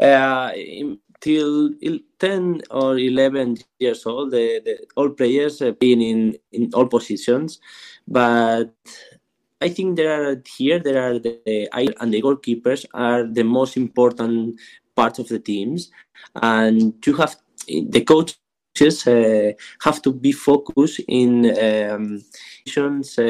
Uh, 0.00 0.52
till 1.20 1.70
10 2.18 2.62
or 2.70 2.98
11 2.98 3.58
years 3.78 4.06
old, 4.06 4.30
the, 4.30 4.60
the, 4.64 4.86
all 4.96 5.10
players 5.10 5.60
have 5.60 5.78
been 5.78 6.00
in, 6.00 6.36
in 6.52 6.70
all 6.74 6.86
positions. 6.86 7.60
But 8.06 8.74
I 9.60 9.68
think 9.68 9.96
there 9.96 10.30
are 10.30 10.42
here, 10.56 10.78
there 10.78 11.02
are 11.02 11.18
the, 11.18 11.68
and 12.00 12.12
the 12.12 12.22
goalkeepers 12.22 12.84
are 12.94 13.24
the 13.24 13.44
most 13.44 13.76
important 13.76 14.60
part 14.94 15.18
of 15.18 15.28
the 15.28 15.38
teams. 15.38 15.90
And 16.34 16.94
you 17.04 17.14
have 17.14 17.36
the 17.66 18.04
coaches 18.04 18.38
uh, 18.82 19.52
have 19.80 20.02
to 20.02 20.12
be 20.12 20.32
focused 20.32 21.00
in 21.08 21.46
um, 21.58 22.22
uh, 23.18 23.22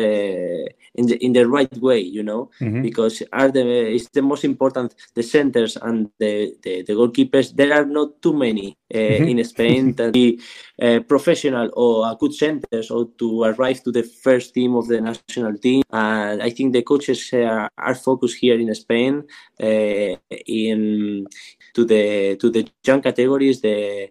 in 0.95 1.07
the 1.07 1.17
in 1.21 1.33
the 1.33 1.47
right 1.47 1.73
way, 1.79 2.01
you 2.01 2.23
know, 2.23 2.51
mm-hmm. 2.61 2.83
because 2.83 3.23
are 3.33 3.51
the 3.51 3.95
it's 3.95 4.09
the 4.09 4.23
most 4.23 4.45
important 4.45 4.95
the 5.15 5.23
centers 5.23 5.77
and 5.77 6.11
the, 6.19 6.55
the, 6.63 6.83
the 6.83 6.93
goalkeepers. 6.93 7.55
There 7.55 7.73
are 7.73 7.85
not 7.85 8.23
too 8.23 8.33
many 8.33 8.77
uh, 8.93 8.99
mm-hmm. 8.99 9.29
in 9.29 9.45
Spain 9.45 9.93
that 9.97 10.13
be 10.13 10.41
uh, 10.81 11.01
professional 11.01 11.71
or 11.75 12.11
a 12.11 12.17
good 12.17 12.35
centers 12.35 12.91
or 12.91 13.09
to 13.19 13.43
arrive 13.43 13.83
to 13.85 13.93
the 13.93 14.03
first 14.03 14.55
team 14.55 14.75
of 14.75 14.89
the 14.89 15.01
national 15.01 15.59
team. 15.59 15.83
And 15.93 16.43
I 16.43 16.51
think 16.51 16.73
the 16.73 16.83
coaches 16.83 17.31
are, 17.33 17.71
are 17.77 17.95
focused 17.95 18.39
here 18.39 18.59
in 18.59 18.75
Spain 18.75 19.25
uh, 19.63 20.17
in 20.47 21.27
to 21.75 21.85
the 21.85 22.37
to 22.37 22.51
the 22.51 22.69
young 22.85 23.03
categories 23.03 23.61
the 23.61 24.11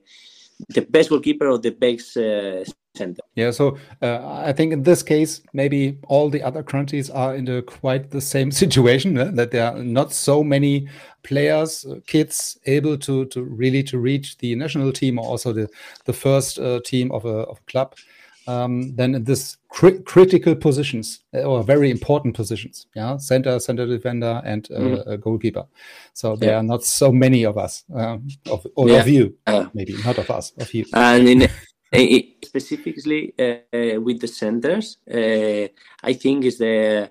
the 0.70 0.82
best 0.82 1.10
goalkeeper 1.10 1.48
or 1.48 1.58
the 1.58 1.72
best 1.72 2.18
uh, 2.18 2.64
center. 2.96 3.22
Yeah, 3.36 3.52
so 3.52 3.78
uh, 4.02 4.42
I 4.46 4.54
think 4.54 4.74
in 4.74 4.84
this 4.84 5.04
case, 5.04 5.42
maybe 5.54 5.98
all 6.08 6.30
the 6.30 6.42
other 6.42 6.64
countries 6.64 7.10
are 7.10 7.36
in 7.36 7.48
a 7.48 7.62
quite 7.62 8.12
the 8.12 8.22
same 8.22 8.52
situation 8.64 9.18
eh? 9.18 9.32
that 9.34 9.52
there 9.52 9.72
are 9.72 9.84
not 9.84 10.14
so 10.14 10.44
many 10.44 10.88
players, 11.24 11.86
uh, 11.86 12.00
kids 12.06 12.58
able 12.66 12.98
to 13.00 13.26
to 13.26 13.44
really 13.44 13.84
to 13.84 13.98
reach 13.98 14.38
the 14.38 14.56
national 14.56 14.92
team 14.92 15.20
or 15.20 15.26
also 15.26 15.52
the 15.52 15.68
the 16.06 16.14
first 16.14 16.60
uh, 16.60 16.80
team 16.86 17.12
of 17.12 17.26
a, 17.26 17.46
of 17.50 17.58
a 17.58 17.72
club. 17.72 17.96
Um, 18.48 18.96
then 18.96 19.16
in 19.16 19.24
this 19.24 19.58
cri 19.70 20.02
critical 20.04 20.56
positions 20.56 21.22
uh, 21.34 21.42
or 21.42 21.64
very 21.64 21.90
important 21.90 22.36
positions, 22.36 22.88
yeah, 22.96 23.18
center, 23.18 23.60
center 23.60 23.88
defender, 23.88 24.42
and 24.46 24.68
uh, 24.72 24.80
mm 24.80 24.94
-hmm. 24.94 25.20
goalkeeper. 25.20 25.66
So 26.14 26.36
there 26.38 26.50
yeah. 26.50 26.60
are 26.60 26.68
not 26.68 26.84
so 26.84 27.12
many 27.12 27.46
of 27.46 27.58
us, 27.58 27.86
um, 27.94 28.28
of, 28.50 28.66
or 28.75 28.90
yeah. 28.90 29.02
of 29.02 29.08
you, 29.08 29.34
uh, 29.48 29.66
maybe 29.74 29.94
not 30.06 30.18
of 30.18 30.30
us, 30.30 30.54
of 30.58 30.74
you. 30.74 30.86
And 30.92 31.28
in 31.34 31.50
specifically 32.44 33.34
uh, 33.40 34.02
with 34.04 34.20
the 34.20 34.28
centers, 34.28 34.98
uh, 35.12 35.68
I 36.10 36.14
think 36.14 36.46
is 36.46 36.58
the 36.58 37.10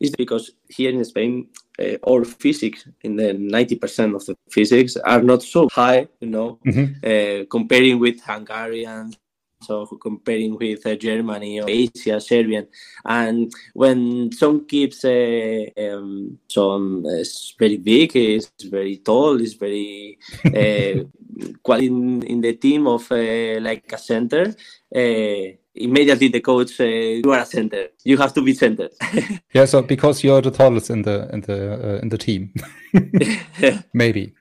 is 0.00 0.10
because 0.16 0.52
here 0.68 0.90
in 0.90 1.04
Spain, 1.04 1.48
uh, 1.78 1.96
all 2.02 2.24
physics 2.24 2.86
in 3.02 3.16
the 3.16 3.34
90% 3.34 4.14
of 4.14 4.26
the 4.26 4.36
physics 4.50 4.96
are 4.96 5.22
not 5.22 5.42
so 5.42 5.68
high, 5.72 6.08
you 6.20 6.28
know, 6.28 6.58
mm-hmm. 6.66 6.94
uh, 7.02 7.44
comparing 7.50 7.98
with 7.98 8.20
Hungarians 8.20 9.16
so 9.64 9.86
comparing 9.86 10.56
with 10.56 10.86
uh, 10.86 10.94
Germany 10.94 11.60
or 11.60 11.68
Asia, 11.68 12.20
Serbian, 12.20 12.66
and 13.04 13.52
when 13.72 14.30
some 14.32 14.66
keeps 14.66 15.04
uh, 15.04 15.64
um, 15.78 16.38
some 16.48 17.04
uh, 17.06 17.24
very 17.58 17.78
big, 17.78 18.16
is 18.16 18.50
very 18.64 18.98
tall, 18.98 19.40
is 19.40 19.54
very 19.54 20.18
uh, 20.46 21.74
in, 21.78 22.22
in 22.22 22.40
the 22.40 22.54
team 22.54 22.86
of 22.86 23.10
uh, 23.10 23.60
like 23.60 23.92
a 23.92 23.98
center. 23.98 24.54
Uh, 24.94 25.56
immediately 25.74 26.28
the 26.28 26.40
coach 26.40 26.80
uh, 26.80 26.84
you 26.84 27.32
are 27.32 27.40
a 27.40 27.46
center. 27.46 27.88
You 28.04 28.16
have 28.18 28.32
to 28.34 28.42
be 28.42 28.54
center. 28.54 28.88
Yeah 29.54 29.66
so 29.66 29.82
because 29.82 30.22
you're 30.22 30.42
the 30.42 30.50
tallest 30.50 30.90
in 30.90 31.02
the 31.02 31.28
in 31.32 31.40
the 31.40 31.58
uh, 31.72 32.02
in 32.02 32.08
the 32.08 32.18
team. 32.18 32.52
Maybe. 33.92 34.34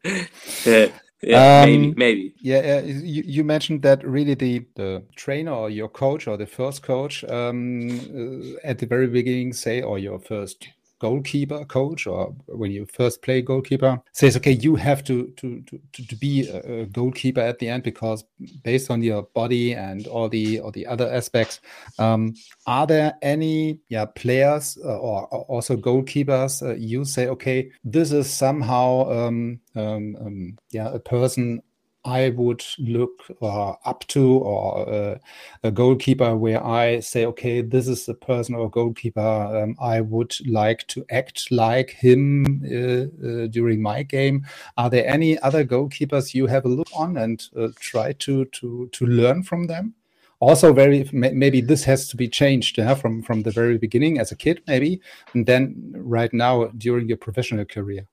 Yeah 0.66 0.88
yeah, 1.24 1.62
um, 1.62 1.70
maybe, 1.70 1.94
maybe. 1.96 2.34
Yeah, 2.40 2.80
uh, 2.80 2.86
you, 2.86 3.24
you, 3.26 3.44
mentioned 3.44 3.82
that 3.84 4.06
really 4.06 4.34
the, 4.34 4.66
the 4.76 5.04
trainer 5.16 5.52
or 5.52 5.70
your 5.70 5.90
coach 5.90 6.28
or 6.28 6.38
the 6.38 6.46
first 6.46 6.84
coach 6.84 7.24
um, 7.26 7.90
uh, 7.90 8.68
at 8.68 8.80
the 8.80 8.86
very 8.86 9.08
beginning 9.08 9.54
say, 9.54 9.82
or 9.82 10.00
your 10.00 10.20
first 10.20 10.68
goalkeeper 11.04 11.66
coach 11.66 12.08
or 12.08 12.34
when 12.48 12.72
you 12.72 12.86
first 12.86 13.22
play 13.22 13.42
goalkeeper 13.42 14.02
says 14.14 14.38
okay 14.38 14.54
you 14.54 14.74
have 14.74 15.04
to 15.04 15.28
to 15.36 15.62
to, 15.64 15.78
to 15.92 16.16
be 16.16 16.48
a 16.48 16.86
goalkeeper 16.86 17.42
at 17.42 17.60
the 17.60 17.68
end 17.68 17.84
because 17.84 18.24
based 18.64 18.90
on 18.90 19.04
your 19.04 19.24
body 19.36 19.74
and 19.74 20.08
all 20.08 20.30
the 20.30 20.62
all 20.62 20.72
the 20.72 20.88
other 20.88 21.12
aspects 21.12 21.60
um, 22.00 22.34
are 22.68 22.88
there 22.88 23.18
any 23.22 23.78
yeah 23.90 24.06
players 24.06 24.78
uh, 24.86 24.98
or, 24.98 25.28
or, 25.28 25.42
also 25.50 25.76
goalkeepers 25.76 26.66
uh, 26.66 26.74
you 26.76 27.04
say 27.04 27.28
okay 27.28 27.70
this 27.84 28.14
is 28.14 28.32
somehow 28.32 29.06
um, 29.12 29.60
um, 29.76 30.16
um 30.22 30.58
yeah 30.72 30.88
a 30.94 31.00
person 31.00 31.62
I 32.06 32.30
would 32.30 32.64
look 32.80 33.24
uh, 33.42 33.72
up 33.86 34.06
to 34.08 34.38
or 34.40 34.90
uh, 34.90 35.18
a 35.64 35.72
goalkeeper 35.72 36.36
where 36.36 36.66
I 36.66 37.00
say, 37.00 37.26
okay, 37.28 37.62
this 37.62 37.88
is 37.88 38.06
the 38.06 38.14
person 38.14 38.56
or 38.56 38.70
goalkeeper 38.70 39.22
um, 39.22 39.76
I 39.80 40.02
would 40.02 40.36
like 40.48 40.86
to 40.88 41.06
act 41.10 41.50
like 41.52 41.92
him 41.92 42.64
uh, 42.66 43.28
uh 43.28 43.48
during 43.48 43.82
my 43.82 44.04
game. 44.04 44.46
Are 44.78 44.90
there 44.90 45.08
any 45.08 45.40
other 45.40 45.64
goalkeepers 45.64 46.34
you 46.34 46.48
have 46.48 46.66
a 46.66 46.70
look 46.70 46.90
on 46.96 47.18
and 47.18 47.42
uh, 47.58 47.70
try 47.80 48.14
to 48.14 48.46
to 48.46 48.90
to 48.92 49.06
learn 49.06 49.44
from 49.44 49.68
them? 49.68 49.96
Also, 50.40 50.74
very 50.74 51.10
maybe 51.14 51.62
this 51.62 51.86
has 51.86 52.10
to 52.10 52.18
be 52.18 52.28
changed 52.28 52.78
yeah, 52.78 52.96
from 52.96 53.22
from 53.22 53.44
the 53.44 53.52
very 53.52 53.78
beginning 53.78 54.20
as 54.20 54.30
a 54.34 54.36
kid, 54.36 54.62
maybe, 54.68 55.00
and 55.34 55.46
then 55.46 55.94
right 55.96 56.34
now 56.34 56.66
during 56.78 57.08
your 57.08 57.18
professional 57.18 57.64
career. 57.64 58.06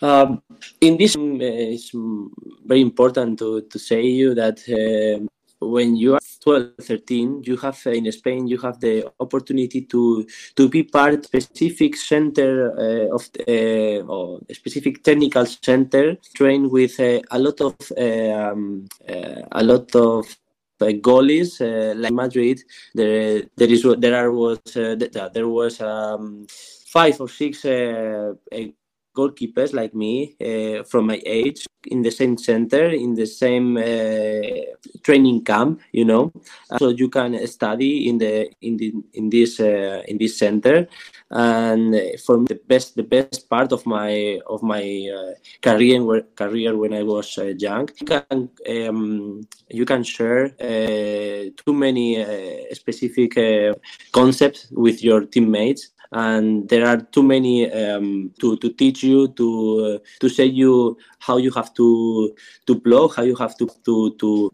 Um, 0.00 0.42
in 0.80 0.96
this, 0.96 1.16
uh, 1.16 1.38
it's 1.40 1.90
very 2.64 2.80
important 2.80 3.38
to, 3.40 3.62
to 3.62 3.78
say 3.78 4.02
you 4.02 4.34
that 4.34 4.58
uh, 4.68 5.24
when 5.60 5.96
you 5.96 6.14
are 6.14 6.20
12, 6.40 6.74
13, 6.80 7.42
you 7.44 7.56
have 7.56 7.80
uh, 7.86 7.90
in 7.90 8.10
Spain, 8.12 8.46
you 8.46 8.58
have 8.58 8.78
the 8.80 9.10
opportunity 9.18 9.82
to 9.82 10.26
to 10.54 10.68
be 10.68 10.84
part 10.84 11.24
specific 11.24 11.96
center 11.96 12.72
uh, 12.78 13.14
of 13.14 13.28
uh, 13.48 14.06
or 14.06 14.40
a 14.48 14.54
specific 14.54 15.02
technical 15.02 15.44
center, 15.46 16.16
trained 16.34 16.70
with 16.70 16.98
uh, 17.00 17.20
a 17.30 17.38
lot 17.38 17.60
of 17.60 17.74
um, 17.98 18.86
a 19.52 19.64
lot 19.64 19.94
of 19.96 20.26
uh, 20.80 20.86
goalies 20.86 21.60
uh, 21.60 21.94
like 21.96 22.12
Madrid. 22.12 22.62
There, 22.94 23.42
there 23.56 23.68
is 23.68 23.84
there 23.98 24.14
are 24.14 24.30
was 24.30 24.60
uh, 24.76 24.94
there 25.34 25.48
was 25.48 25.80
um, 25.80 26.46
five 26.86 27.20
or 27.20 27.28
six 27.28 27.64
goalkeepers 29.18 29.72
like 29.72 29.94
me 29.94 30.36
uh, 30.40 30.84
from 30.84 31.06
my 31.06 31.20
age 31.26 31.66
in 31.86 32.02
the 32.02 32.10
same 32.10 32.36
center, 32.36 32.84
in 32.88 33.14
the 33.14 33.26
same 33.26 33.76
uh, 33.76 35.00
training 35.02 35.44
camp, 35.44 35.80
you 35.92 36.04
know. 36.04 36.32
So 36.78 36.88
you 36.90 37.08
can 37.08 37.32
study 37.46 38.08
in 38.08 38.18
the 38.18 38.50
in 38.60 38.76
the 38.76 38.92
in 39.14 39.30
this 39.30 39.60
uh, 39.60 40.02
in 40.06 40.18
this 40.18 40.38
center, 40.38 40.86
and 41.30 41.94
for 42.24 42.36
the 42.44 42.60
best 42.66 42.96
the 42.96 43.02
best 43.02 43.48
part 43.48 43.72
of 43.72 43.84
my 43.86 44.38
of 44.46 44.62
my 44.62 44.84
uh, 45.16 45.32
career 45.62 46.00
career 46.34 46.76
when 46.76 46.92
I 46.92 47.02
was 47.02 47.38
uh, 47.38 47.54
young, 47.58 47.88
you 48.00 48.06
can 48.06 48.50
um, 48.74 49.40
you 49.68 49.84
can 49.84 50.02
share 50.02 50.44
uh, 50.60 51.50
too 51.60 51.72
many 51.72 52.06
specific 52.72 53.32
concepts 54.12 54.68
with 54.70 55.02
your 55.02 55.20
teammates 55.26 55.90
and 56.12 56.68
there 56.68 56.86
are 56.86 56.96
too 56.96 57.22
many 57.22 57.70
um, 57.70 58.32
to, 58.40 58.56
to 58.58 58.70
teach 58.72 59.02
you 59.02 59.28
to 59.28 60.00
uh, 60.00 60.08
to 60.20 60.28
say 60.28 60.44
you 60.44 60.96
how 61.18 61.36
you 61.36 61.50
have 61.50 61.74
to 61.74 62.34
to 62.66 62.74
blow 62.74 63.08
how 63.08 63.22
you 63.22 63.36
have 63.36 63.56
to 63.58 63.68
to 63.84 64.14
to 64.18 64.52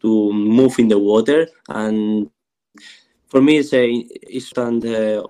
to 0.00 0.32
move 0.32 0.78
in 0.78 0.88
the 0.88 0.98
water. 0.98 1.46
And 1.68 2.28
for 3.28 3.40
me 3.40 3.58
it's 3.58 3.72
a 3.72 3.88
it's 3.88 4.52
uh, 4.58 5.22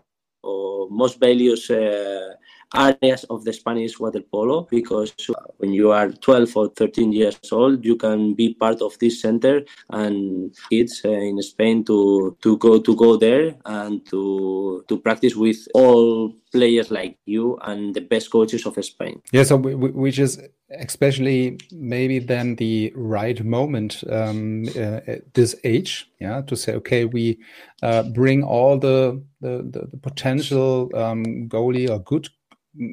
most 0.91 1.21
values 1.21 1.71
uh, 1.71 2.35
areas 2.75 3.25
of 3.25 3.45
the 3.45 3.53
Spanish 3.53 3.99
water 3.99 4.21
polo 4.21 4.67
because 4.71 5.13
when 5.59 5.73
you 5.73 5.91
are 5.91 6.11
12 6.11 6.57
or 6.57 6.69
13 6.69 7.13
years 7.13 7.39
old, 7.51 7.85
you 7.85 7.97
can 7.97 8.35
be 8.35 8.55
part 8.55 8.81
of 8.83 8.99
this 8.99 9.21
center 9.21 9.63
and 9.91 10.55
kids 10.71 11.03
uh, 11.05 11.11
in 11.11 11.41
Spain 11.43 11.85
to 11.85 12.37
to 12.43 12.57
go 12.59 12.81
to 12.81 12.97
go 12.97 13.17
there 13.17 13.55
and 13.67 14.05
to 14.07 14.85
to 14.89 14.99
practice 14.99 15.35
with 15.37 15.69
all 15.75 16.33
players 16.53 16.91
like 16.91 17.17
you 17.25 17.59
and 17.63 17.95
the 17.95 18.01
best 18.01 18.31
coaches 18.31 18.67
of 18.67 18.83
Spain. 18.85 19.21
Yeah, 19.33 19.45
so 19.45 19.57
which 19.57 20.19
is 20.19 20.41
especially 20.79 21.59
maybe 21.71 22.19
then 22.19 22.57
the 22.57 22.93
right 22.95 23.45
moment 23.45 24.05
um, 24.11 24.65
uh, 24.77 25.01
at 25.07 25.35
this 25.35 25.55
age, 25.65 26.11
yeah, 26.21 26.43
to 26.43 26.57
say, 26.57 26.75
okay, 26.75 27.05
we 27.05 27.39
uh, 27.83 28.03
bring 28.03 28.43
all 28.43 28.79
the 28.79 29.23
the, 29.41 29.59
the, 29.71 29.89
the 29.91 29.97
potential 29.97 30.91
um, 30.95 31.49
goalie 31.49 31.91
or 31.91 31.99
good 31.99 32.29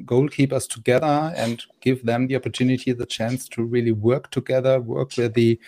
goalkeepers 0.04 0.68
together 0.68 1.32
and 1.36 1.64
give 1.80 2.04
them 2.04 2.26
the 2.26 2.36
opportunity, 2.36 2.92
the 2.92 3.06
chance 3.06 3.48
to 3.48 3.62
really 3.62 3.92
work 3.92 4.30
together, 4.30 4.80
work 4.80 5.16
with 5.16 5.34
the, 5.34 5.58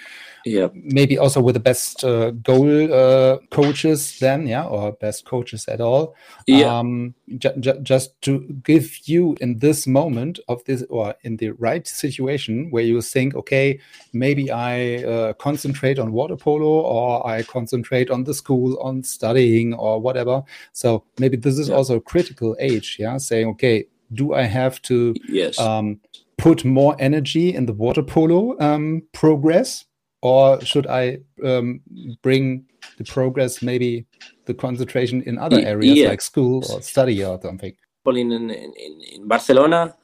yeah, 0.45 0.69
maybe 0.75 1.17
also 1.19 1.41
with 1.41 1.55
the 1.55 1.61
best 1.61 2.05
uh, 2.05 2.31
goal 2.31 2.93
uh, 2.93 3.39
coaches 3.51 4.19
then, 4.19 4.47
yeah, 4.47 4.65
or 4.65 4.93
best 4.93 5.25
coaches 5.25 5.67
at 5.69 5.81
all. 5.81 6.15
Yeah. 6.47 6.79
Um, 6.79 7.15
ju 7.39 7.51
ju 7.61 7.73
just 7.83 8.21
to 8.23 8.41
give 8.63 9.09
you 9.09 9.37
in 9.41 9.59
this 9.59 9.87
moment 9.87 10.39
of 10.49 10.63
this 10.65 10.85
or 10.91 11.15
in 11.23 11.37
the 11.39 11.51
right 11.51 11.87
situation 11.87 12.71
where 12.71 12.85
you 12.85 13.01
think, 13.01 13.35
okay, 13.35 13.81
maybe 14.13 14.51
I 14.51 15.05
uh, 15.05 15.33
concentrate 15.35 15.99
on 15.99 16.13
water 16.13 16.37
polo 16.37 16.81
or 16.81 17.27
I 17.27 17.43
concentrate 17.43 18.11
on 18.11 18.25
the 18.25 18.35
school, 18.35 18.79
on 18.83 19.03
studying 19.03 19.73
or 19.75 20.01
whatever. 20.01 20.43
So 20.73 21.05
maybe 21.19 21.37
this 21.39 21.59
is 21.59 21.69
yeah. 21.69 21.77
also 21.77 21.97
a 21.97 22.01
critical 22.01 22.57
age, 22.61 22.97
yeah, 22.99 23.17
saying, 23.17 23.49
okay, 23.49 23.87
do 24.15 24.35
I 24.35 24.43
have 24.43 24.81
to 24.83 25.15
yes. 25.29 25.59
um, 25.59 26.01
put 26.39 26.65
more 26.65 26.97
energy 26.99 27.55
in 27.55 27.67
the 27.67 27.73
water 27.73 28.03
polo 28.03 28.57
um, 28.61 29.03
progress, 29.13 29.85
or 30.23 30.61
should 30.61 30.87
I 30.87 31.19
um, 31.45 31.81
bring 32.23 32.67
the 32.99 33.05
progress, 33.05 33.63
maybe 33.63 34.07
the 34.47 34.55
concentration 34.55 35.23
in 35.23 35.39
other 35.39 35.61
areas 35.61 35.99
yes. 35.99 36.09
like 36.09 36.21
school 36.21 36.65
or 36.71 36.83
study 36.83 37.25
or 37.25 37.41
something? 37.41 37.75
In 38.07 38.33
in, 38.33 38.51
in 38.51 39.29
Barcelona, 39.29 39.95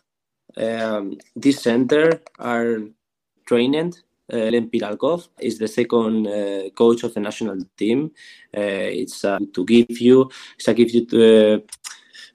um, 0.56 1.18
this 1.34 1.62
center 1.62 2.20
are 2.38 2.78
trained 3.46 3.98
uh, 4.32 4.50
Len 4.50 4.68
Piralkov 4.68 5.28
is 5.40 5.58
the 5.58 5.68
second 5.68 6.26
uh, 6.26 6.68
coach 6.74 7.02
of 7.02 7.14
the 7.14 7.20
national 7.20 7.58
team. 7.76 8.10
Uh, 8.56 8.90
it's 9.02 9.24
uh, 9.24 9.38
to 9.54 9.64
give 9.64 10.00
you, 10.00 10.30
it's 10.56 10.64
to 10.66 10.74
give 10.74 10.90
you 10.90 11.06
to, 11.06 11.62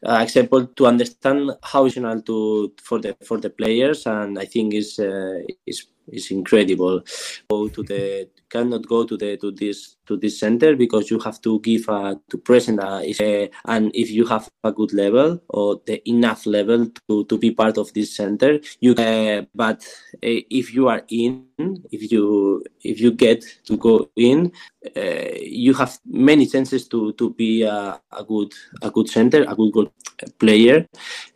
uh, 0.06 0.20
example 0.22 0.68
to 0.68 0.86
understand 0.88 1.52
how 1.64 1.86
it's 1.86 1.98
to 2.26 2.74
for 2.82 3.00
the 3.00 3.16
for 3.24 3.38
the 3.38 3.50
players 3.50 4.06
and 4.06 4.38
i 4.40 4.46
think 4.46 4.74
is 4.74 5.00
uh, 5.00 5.40
is 5.66 5.88
is 6.08 6.32
incredible. 6.32 7.04
Go 7.50 7.68
to 7.68 7.84
the 7.84 8.30
cannot 8.54 8.88
go 8.88 9.04
to 9.04 9.18
the 9.18 9.36
to 9.38 9.50
this 9.52 9.98
to 10.06 10.16
this 10.16 10.40
center 10.40 10.76
because 10.76 11.10
you 11.10 11.20
have 11.20 11.42
to 11.42 11.60
give 11.62 11.90
a 11.90 12.20
to 12.30 12.38
present 12.38 12.80
a, 12.80 12.94
a 13.20 13.50
and 13.66 13.92
if 13.96 14.12
you 14.12 14.26
have 14.34 14.48
a 14.64 14.72
good 14.72 14.94
level 14.94 15.42
or 15.50 15.82
the 15.88 15.98
enough 16.08 16.46
level 16.46 16.86
to 17.08 17.26
to 17.26 17.38
be 17.38 17.50
part 17.52 17.78
of 17.78 17.92
this 17.94 18.16
center 18.16 18.60
you 18.80 18.94
uh, 18.94 19.42
but 19.56 19.82
uh, 20.28 20.42
if 20.62 20.74
you 20.76 20.88
are 20.88 21.02
in 21.10 21.48
if 21.92 22.12
you 22.12 22.64
if 22.84 23.02
you 23.02 23.12
get 23.12 23.44
to 23.66 23.76
go 23.78 24.08
in 24.16 24.52
uh, 24.96 25.34
you 25.42 25.74
have 25.74 25.98
many 26.06 26.46
chances 26.46 26.88
to 26.88 27.14
to 27.14 27.34
be 27.34 27.64
a, 27.64 28.00
a 28.12 28.24
good 28.24 28.52
a 28.84 28.92
good 28.92 29.10
center 29.10 29.42
a 29.44 29.56
good, 29.56 29.74
good 29.74 29.90
player 30.38 30.86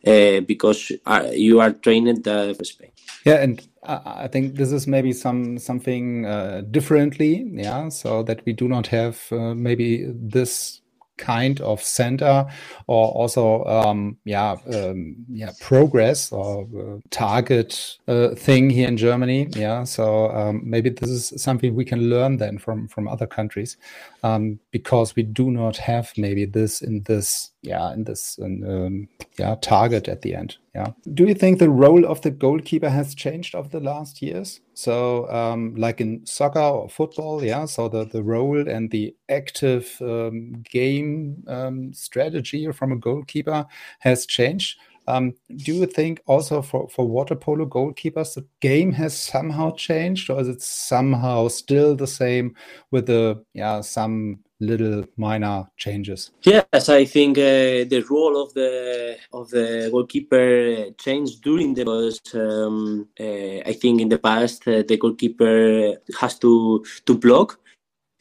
uh, 0.06 0.40
because 0.52 0.92
uh, 1.06 1.28
you 1.32 1.60
are 1.60 1.72
trained 1.72 2.28
uh, 2.28 2.54
for 2.54 2.64
Spain 2.64 2.92
yeah 3.28 3.42
and 3.42 3.68
I 3.84 4.28
think 4.28 4.56
this 4.56 4.72
is 4.72 4.86
maybe 4.86 5.12
some 5.12 5.58
something 5.58 6.26
uh, 6.26 6.62
differently, 6.70 7.48
yeah. 7.52 7.88
So 7.88 8.22
that 8.24 8.44
we 8.44 8.52
do 8.52 8.68
not 8.68 8.88
have 8.88 9.20
uh, 9.32 9.54
maybe 9.54 10.06
this 10.14 10.82
kind 11.18 11.60
of 11.60 11.82
center 11.82 12.46
or 12.86 13.08
also 13.10 13.64
um, 13.64 14.16
yeah 14.24 14.56
um, 14.72 15.16
yeah 15.28 15.50
progress 15.60 16.32
or 16.32 16.66
uh, 16.78 16.98
target 17.10 17.96
uh, 18.06 18.30
thing 18.36 18.70
here 18.70 18.88
in 18.88 18.96
Germany 18.96 19.48
yeah 19.56 19.84
so 19.84 20.30
um, 20.30 20.62
maybe 20.64 20.90
this 20.90 21.10
is 21.10 21.42
something 21.42 21.74
we 21.74 21.84
can 21.84 22.08
learn 22.08 22.36
then 22.38 22.56
from 22.56 22.88
from 22.88 23.08
other 23.08 23.26
countries 23.26 23.76
um, 24.22 24.60
because 24.70 25.16
we 25.16 25.24
do 25.24 25.50
not 25.50 25.76
have 25.76 26.12
maybe 26.16 26.44
this 26.46 26.82
in 26.82 27.02
this 27.04 27.50
yeah 27.62 27.92
in 27.92 28.04
this 28.04 28.38
um, 28.42 29.08
yeah 29.38 29.56
target 29.60 30.06
at 30.06 30.22
the 30.22 30.34
end 30.34 30.56
yeah 30.74 30.90
do 31.14 31.24
you 31.24 31.34
think 31.34 31.58
the 31.58 31.68
role 31.68 32.04
of 32.06 32.20
the 32.22 32.30
goalkeeper 32.30 32.88
has 32.88 33.14
changed 33.14 33.54
over 33.54 33.68
the 33.68 33.80
last 33.80 34.22
years? 34.22 34.60
So 34.74 35.28
um, 35.28 35.74
like 35.74 36.00
in 36.00 36.24
soccer 36.24 36.60
or 36.60 36.88
football 36.88 37.42
yeah 37.42 37.64
so 37.64 37.88
the 37.88 38.04
the 38.04 38.22
role 38.22 38.68
and 38.68 38.90
the 38.90 39.14
active 39.28 39.96
um, 40.00 40.62
game 40.70 41.42
um, 41.48 41.92
strategy 41.92 42.70
from 42.70 42.92
a 42.92 42.96
goalkeeper 42.96 43.66
has 43.98 44.24
changed. 44.24 44.78
Um, 45.08 45.32
do 45.56 45.74
you 45.74 45.86
think 45.86 46.20
also 46.26 46.60
for, 46.60 46.86
for 46.90 47.08
water 47.08 47.34
polo 47.34 47.64
goalkeepers, 47.64 48.34
the 48.34 48.46
game 48.60 48.92
has 48.92 49.18
somehow 49.18 49.70
changed, 49.70 50.28
or 50.28 50.38
is 50.38 50.48
it 50.48 50.60
somehow 50.60 51.48
still 51.48 51.96
the 51.96 52.06
same 52.06 52.54
with 52.90 53.06
the 53.06 53.42
yeah 53.54 53.80
some 53.80 54.40
little 54.60 55.04
minor 55.16 55.66
changes? 55.76 56.30
Yes, 56.42 56.88
I 56.88 57.04
think 57.04 57.38
uh, 57.38 57.86
the 57.88 58.04
role 58.10 58.42
of 58.42 58.54
the 58.54 59.16
of 59.32 59.50
the 59.50 59.88
goalkeeper 59.90 60.90
changed 60.98 61.42
during 61.42 61.74
the 61.74 61.84
because 61.84 62.20
um, 62.34 63.08
uh, 63.18 63.68
I 63.70 63.72
think 63.72 64.00
in 64.00 64.08
the 64.08 64.18
past 64.18 64.66
uh, 64.66 64.82
the 64.86 64.96
goalkeeper 64.96 65.94
has 66.20 66.38
to 66.40 66.84
to 67.06 67.18
block 67.18 67.60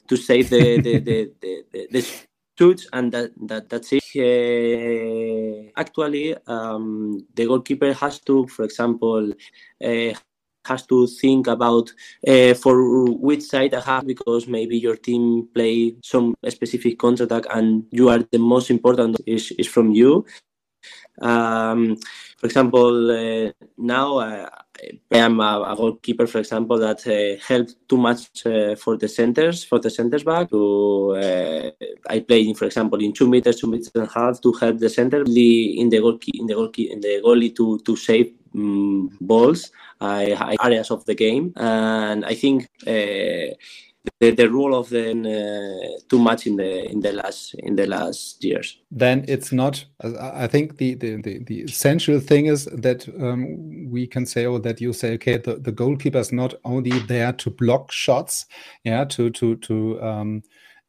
to 0.08 0.16
save 0.16 0.50
the 0.50 0.82
the, 0.86 1.00
the, 1.00 1.32
the, 1.42 1.64
the, 1.72 1.88
the 1.92 2.28
shoots 2.58 2.88
and 2.94 3.12
that, 3.12 3.32
that 3.42 3.70
that's 3.70 3.94
it. 3.94 4.04
Uh, 4.16 5.72
actually, 5.80 6.36
um, 6.48 7.26
the 7.36 7.46
goalkeeper 7.46 7.94
has 7.94 8.20
to, 8.22 8.48
for 8.48 8.64
example, 8.66 9.32
uh, 9.84 10.14
has 10.68 10.86
to 10.88 11.08
think 11.08 11.48
about 11.48 11.92
uh, 12.28 12.54
for 12.54 13.06
which 13.12 13.44
side 13.44 13.74
I 13.74 13.82
have 13.82 14.06
because 14.06 14.48
maybe 14.48 14.78
your 14.78 14.96
team 14.96 15.48
play 15.54 15.96
some 16.04 16.36
specific 16.50 17.00
counter 17.00 17.24
attack 17.24 17.46
and 17.54 17.86
you 17.92 18.10
are 18.10 18.20
the 18.20 18.40
most 18.40 18.70
important 18.70 19.18
is, 19.26 19.52
is 19.58 19.68
from 19.68 19.92
you. 19.92 20.26
Um, 21.22 21.98
for 22.38 22.46
example, 22.46 23.12
uh, 23.12 23.52
now 23.78 24.20
uh, 24.20 24.50
I 25.12 25.18
am 25.18 25.40
a, 25.40 25.66
a, 25.68 25.76
goalkeeper, 25.76 26.28
for 26.28 26.38
example, 26.38 26.78
that 26.78 27.02
uh, 27.08 27.66
too 27.88 27.98
much 27.98 28.46
uh, 28.46 28.76
for 28.76 28.96
the 28.98 29.08
centers, 29.08 29.64
for 29.64 29.80
the 29.80 29.90
centers 29.90 30.24
back. 30.24 30.50
To 30.52 31.16
uh, 31.16 31.72
I 32.08 32.20
played, 32.20 32.48
in, 32.48 32.54
for 32.54 32.66
example, 32.66 33.00
in 33.00 33.14
two 33.14 33.28
meters, 33.28 33.60
two 33.60 33.68
meters 33.68 33.90
and 33.96 34.04
a 34.04 34.12
half 34.14 34.40
to 34.42 34.54
help 34.54 34.78
the 34.78 34.90
center 34.90 35.24
in 35.24 35.90
the 35.90 36.00
goal, 36.00 36.20
in 36.32 36.46
the 36.46 36.54
goal, 36.54 36.70
in 36.78 37.02
the 37.02 37.22
goalie 37.24 37.56
to 37.56 37.80
to 37.80 37.96
save 37.96 38.34
um, 38.56 39.18
balls, 39.22 39.72
areas 40.02 40.92
of 40.92 41.06
the 41.06 41.16
game, 41.16 41.54
and 41.56 42.26
I 42.26 42.34
think 42.34 42.70
uh, 42.86 43.56
the, 44.20 44.32
the 44.32 44.50
role 44.50 44.76
of 44.76 44.90
them 44.90 45.26
uh, 45.26 46.00
too 46.10 46.20
much 46.20 46.48
in 46.48 46.56
the 46.56 46.90
in 46.90 47.02
the 47.02 47.14
last 47.14 47.54
in 47.56 47.76
the 47.76 47.88
last 47.88 48.44
years. 48.44 48.80
Then 48.92 49.26
it's 49.28 49.52
not. 49.52 49.86
I 50.02 50.48
think 50.48 50.78
the 50.78 50.96
the, 50.96 51.22
the, 51.22 51.44
the 51.44 51.62
essential 51.62 52.20
thing 52.20 52.48
is 52.48 52.66
that 52.66 53.08
um, 53.20 53.90
we 53.90 54.08
can 54.08 54.26
say, 54.26 54.46
oh, 54.46 54.60
that 54.60 54.82
you 54.82 54.94
say, 54.94 55.14
okay, 55.14 55.38
the, 55.38 55.56
the 55.56 55.72
goalkeeper 55.72 56.20
is 56.20 56.32
not 56.32 56.54
only 56.66 57.00
there 57.00 57.34
to 57.34 57.50
block 57.50 57.92
shots, 57.92 58.46
yeah, 58.84 59.06
to 59.06 59.30
to 59.32 59.56
to 59.58 60.02
um, 60.02 60.44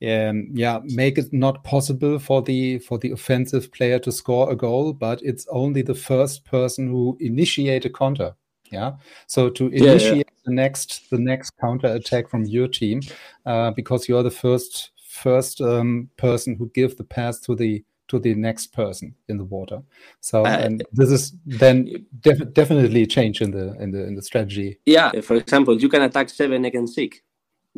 um, 0.07 0.49
yeah 0.53 0.79
make 0.85 1.19
it 1.19 1.33
not 1.33 1.65
possible 1.65 2.19
for 2.19 2.43
the 2.43 2.79
for 2.79 2.99
the 2.99 3.11
offensive 3.11 3.73
player 3.73 3.99
to 3.99 4.13
score 4.13 4.51
a 4.51 4.57
goal 4.57 4.93
but 4.93 5.21
it's 5.23 5.47
only 5.51 5.83
the 5.83 5.95
first 5.95 6.45
person 6.45 6.89
who 6.89 7.17
initiate 7.21 7.85
a 7.85 7.91
counter 7.91 8.35
yeah? 8.73 8.93
So 9.27 9.49
to 9.51 9.69
initiate 9.69 10.03
yeah, 10.03 10.15
yeah. 10.17 10.23
the 10.45 10.53
next 10.53 11.11
the 11.11 11.19
next 11.19 11.53
counter 11.61 11.89
attack 11.89 12.29
from 12.29 12.45
your 12.45 12.69
team 12.69 13.01
uh, 13.47 13.71
because 13.73 14.09
you're 14.09 14.23
the 14.23 14.31
first 14.31 14.91
first 15.09 15.61
um, 15.61 16.11
person 16.17 16.55
who 16.57 16.71
give 16.75 16.97
the 16.97 17.05
pass 17.05 17.41
to 17.41 17.55
the 17.55 17.85
to 18.09 18.19
the 18.19 18.35
next 18.35 18.69
person 18.69 19.15
in 19.29 19.37
the 19.37 19.45
water. 19.45 19.83
So 20.21 20.45
uh, 20.45 20.49
and 20.49 20.83
this 20.93 21.11
is 21.11 21.35
then 21.45 22.07
def- 22.21 22.53
definitely 22.53 23.03
a 23.03 23.07
change 23.07 23.41
in 23.43 23.51
the 23.51 23.75
in 23.81 23.91
the 23.91 24.05
in 24.05 24.15
the 24.15 24.23
strategy. 24.23 24.79
Yeah 24.87 25.21
for 25.21 25.37
example 25.37 25.79
you 25.79 25.89
can 25.89 26.03
attack 26.03 26.31
seven 26.31 26.65
against 26.65 26.95
six 26.95 27.21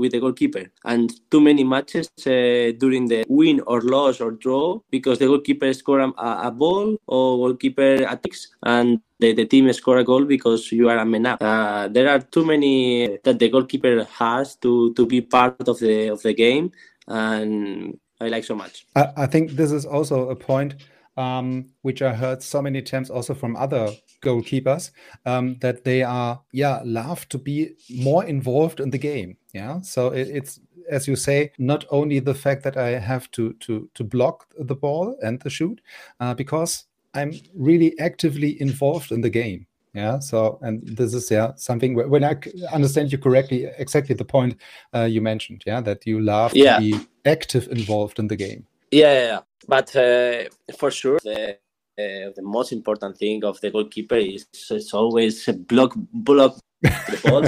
with 0.01 0.13
the 0.13 0.21
goalkeeper. 0.21 0.65
And 0.85 1.13
too 1.31 1.41
many 1.41 1.63
matches 1.63 2.09
uh, 2.27 2.73
during 2.83 3.07
the 3.07 3.25
win 3.29 3.61
or 3.67 3.83
loss 3.83 4.21
or 4.21 4.33
draw 4.33 4.81
because 4.91 5.19
the 5.19 5.27
goalkeeper 5.27 5.73
score 5.75 6.01
a, 6.01 6.11
a 6.19 6.51
ball 6.51 6.97
or 7.07 7.37
goalkeeper 7.37 7.95
attacks 8.15 8.49
and 8.63 9.01
the, 9.21 9.35
the 9.35 9.45
team 9.45 9.71
score 9.73 9.99
a 9.99 10.05
goal 10.05 10.25
because 10.25 10.73
you 10.73 10.89
are 10.89 10.99
a 10.99 11.05
man 11.05 11.27
up. 11.27 11.43
Uh, 11.43 11.89
there 11.89 12.09
are 12.09 12.21
too 12.21 12.45
many 12.45 13.19
that 13.25 13.39
the 13.39 13.51
goalkeeper 13.51 14.05
has 14.05 14.57
to, 14.57 14.95
to 14.95 15.07
be 15.07 15.21
part 15.21 15.69
of 15.69 15.79
the 15.79 16.09
of 16.09 16.23
the 16.23 16.33
game, 16.33 16.73
and 17.07 17.99
I 18.21 18.29
like 18.29 18.45
so 18.45 18.55
much. 18.55 18.87
I, 18.97 19.09
I 19.17 19.27
think 19.27 19.53
this 19.53 19.71
is 19.71 19.85
also 19.85 20.31
a 20.31 20.37
point 20.37 20.77
um, 21.17 21.67
which 21.83 22.03
I 22.03 22.15
heard 22.15 22.43
so 22.43 22.63
many 22.63 22.83
times 22.83 23.11
also 23.11 23.35
from 23.35 23.57
other 23.57 23.91
goalkeepers 24.23 24.91
um, 25.27 25.57
that 25.61 25.85
they 25.85 26.03
are 26.03 26.41
yeah 26.53 26.81
love 26.85 27.29
to 27.31 27.39
be 27.39 27.77
more 27.91 28.25
involved 28.25 28.81
in 28.81 28.91
the 28.91 28.99
game 28.99 29.37
yeah 29.53 29.81
so 29.81 30.09
it, 30.09 30.29
it's 30.29 30.61
as 30.91 31.07
you 31.07 31.17
say 31.17 31.53
not 31.59 31.85
only 31.91 32.19
the 32.19 32.35
fact 32.35 32.63
that 32.63 32.77
i 32.77 32.91
have 32.91 33.31
to 33.31 33.53
to 33.55 33.89
to 33.95 34.05
block 34.05 34.47
the 34.59 34.75
ball 34.75 35.17
and 35.23 35.41
the 35.41 35.51
shoot 35.51 35.81
uh, 36.21 36.35
because 36.35 36.85
i'm 37.15 37.33
really 37.55 37.99
actively 37.99 38.61
involved 38.61 39.13
in 39.13 39.21
the 39.21 39.31
game 39.31 39.67
yeah 39.95 40.19
so 40.19 40.59
and 40.63 40.87
this 40.87 41.15
is 41.15 41.31
yeah 41.31 41.53
something 41.57 41.95
where, 41.95 42.09
when 42.09 42.25
i 42.25 42.37
understand 42.73 43.11
you 43.11 43.19
correctly 43.19 43.67
exactly 43.79 44.15
the 44.15 44.25
point 44.25 44.57
uh, 44.95 45.03
you 45.03 45.21
mentioned 45.21 45.63
yeah 45.67 45.81
that 45.81 46.07
you 46.07 46.21
love 46.21 46.55
yeah. 46.55 46.77
to 46.77 46.81
be 46.81 47.07
active 47.27 47.69
involved 47.69 48.19
in 48.19 48.29
the 48.29 48.37
game 48.37 48.67
yeah, 48.91 49.13
yeah, 49.13 49.27
yeah. 49.27 49.41
but 49.69 49.95
uh, 49.97 50.45
for 50.77 50.91
sure 50.91 51.19
the 51.23 51.57
uh, 51.99 52.31
the 52.35 52.43
most 52.43 52.73
important 52.73 53.17
thing 53.19 53.45
of 53.45 53.61
the 53.61 53.71
goalkeeper 53.71 54.17
is 54.17 54.47
it's 54.71 54.95
always 54.95 55.47
block 55.69 55.93
block 55.97 56.57
the 56.81 57.21
ball 57.25 57.45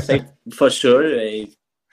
for 0.55 0.71
sure. 0.71 1.05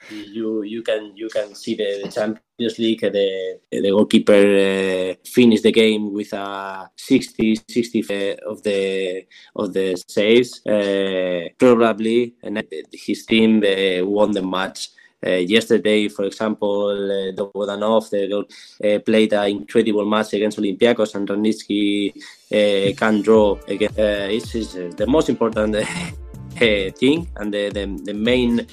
Uh, 0.08 0.14
you 0.14 0.62
you 0.62 0.82
can 0.82 1.16
you 1.16 1.28
can 1.28 1.54
see 1.54 1.74
the, 1.74 2.08
Champions 2.10 2.78
League 2.78 3.00
the 3.00 3.60
the 3.70 3.90
goalkeeper 3.90 4.32
uh, 4.32 5.14
finish 5.24 5.60
the 5.62 5.72
game 5.72 6.12
with 6.12 6.32
a 6.32 6.90
60 6.96 7.56
60 7.68 8.36
of 8.46 8.62
the 8.62 9.26
of 9.56 9.72
the 9.72 10.02
saves 10.08 10.64
uh, 10.66 11.48
probably 11.58 12.34
and 12.42 12.62
his 12.92 13.26
team 13.26 13.62
uh, 13.62 14.04
won 14.06 14.32
the 14.32 14.42
match 14.42 14.90
uh, 15.26 15.32
yesterday, 15.32 16.08
for 16.08 16.24
example, 16.24 16.88
uh, 16.88 17.32
Dobodanov 17.32 18.08
uh, 18.12 18.98
played 19.00 19.32
an 19.34 19.48
incredible 19.50 20.06
match 20.06 20.32
against 20.32 20.58
Olympiacos, 20.58 21.14
and 21.14 21.28
Rangnicky 21.28 22.14
uh, 22.16 22.96
can 22.96 23.20
draw 23.20 23.58
again. 23.68 23.90
Uh, 23.98 24.28
it's, 24.30 24.54
it's 24.54 24.74
uh, 24.76 24.90
the 24.96 25.06
most 25.06 25.28
important 25.28 25.76
uh, 25.76 25.84
thing 26.56 27.28
and 27.36 27.52
the, 27.52 27.68
the, 27.70 28.00
the 28.04 28.14
main 28.14 28.66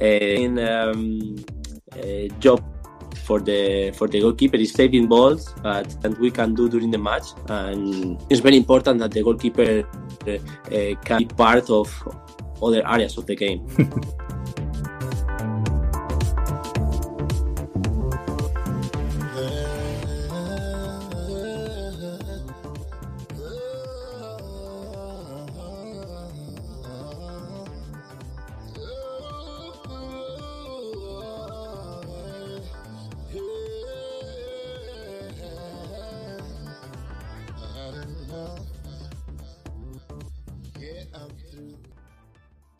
in, 0.00 0.58
um, 0.58 1.36
job 2.38 2.62
for 3.24 3.40
the 3.40 3.92
for 3.96 4.08
the 4.08 4.20
goalkeeper 4.20 4.56
is 4.56 4.72
saving 4.72 5.06
balls, 5.06 5.54
but 5.62 5.88
that 6.02 6.18
we 6.18 6.30
can 6.30 6.54
do 6.54 6.68
during 6.68 6.90
the 6.90 6.98
match. 6.98 7.28
And 7.48 8.20
it's 8.30 8.40
very 8.40 8.56
important 8.56 8.98
that 9.00 9.12
the 9.12 9.22
goalkeeper 9.22 9.84
uh, 10.26 10.32
uh, 10.32 10.94
can 11.04 11.18
be 11.18 11.26
part 11.26 11.70
of 11.70 11.86
other 12.62 12.86
areas 12.86 13.16
of 13.18 13.26
the 13.26 13.36
game. 13.36 13.66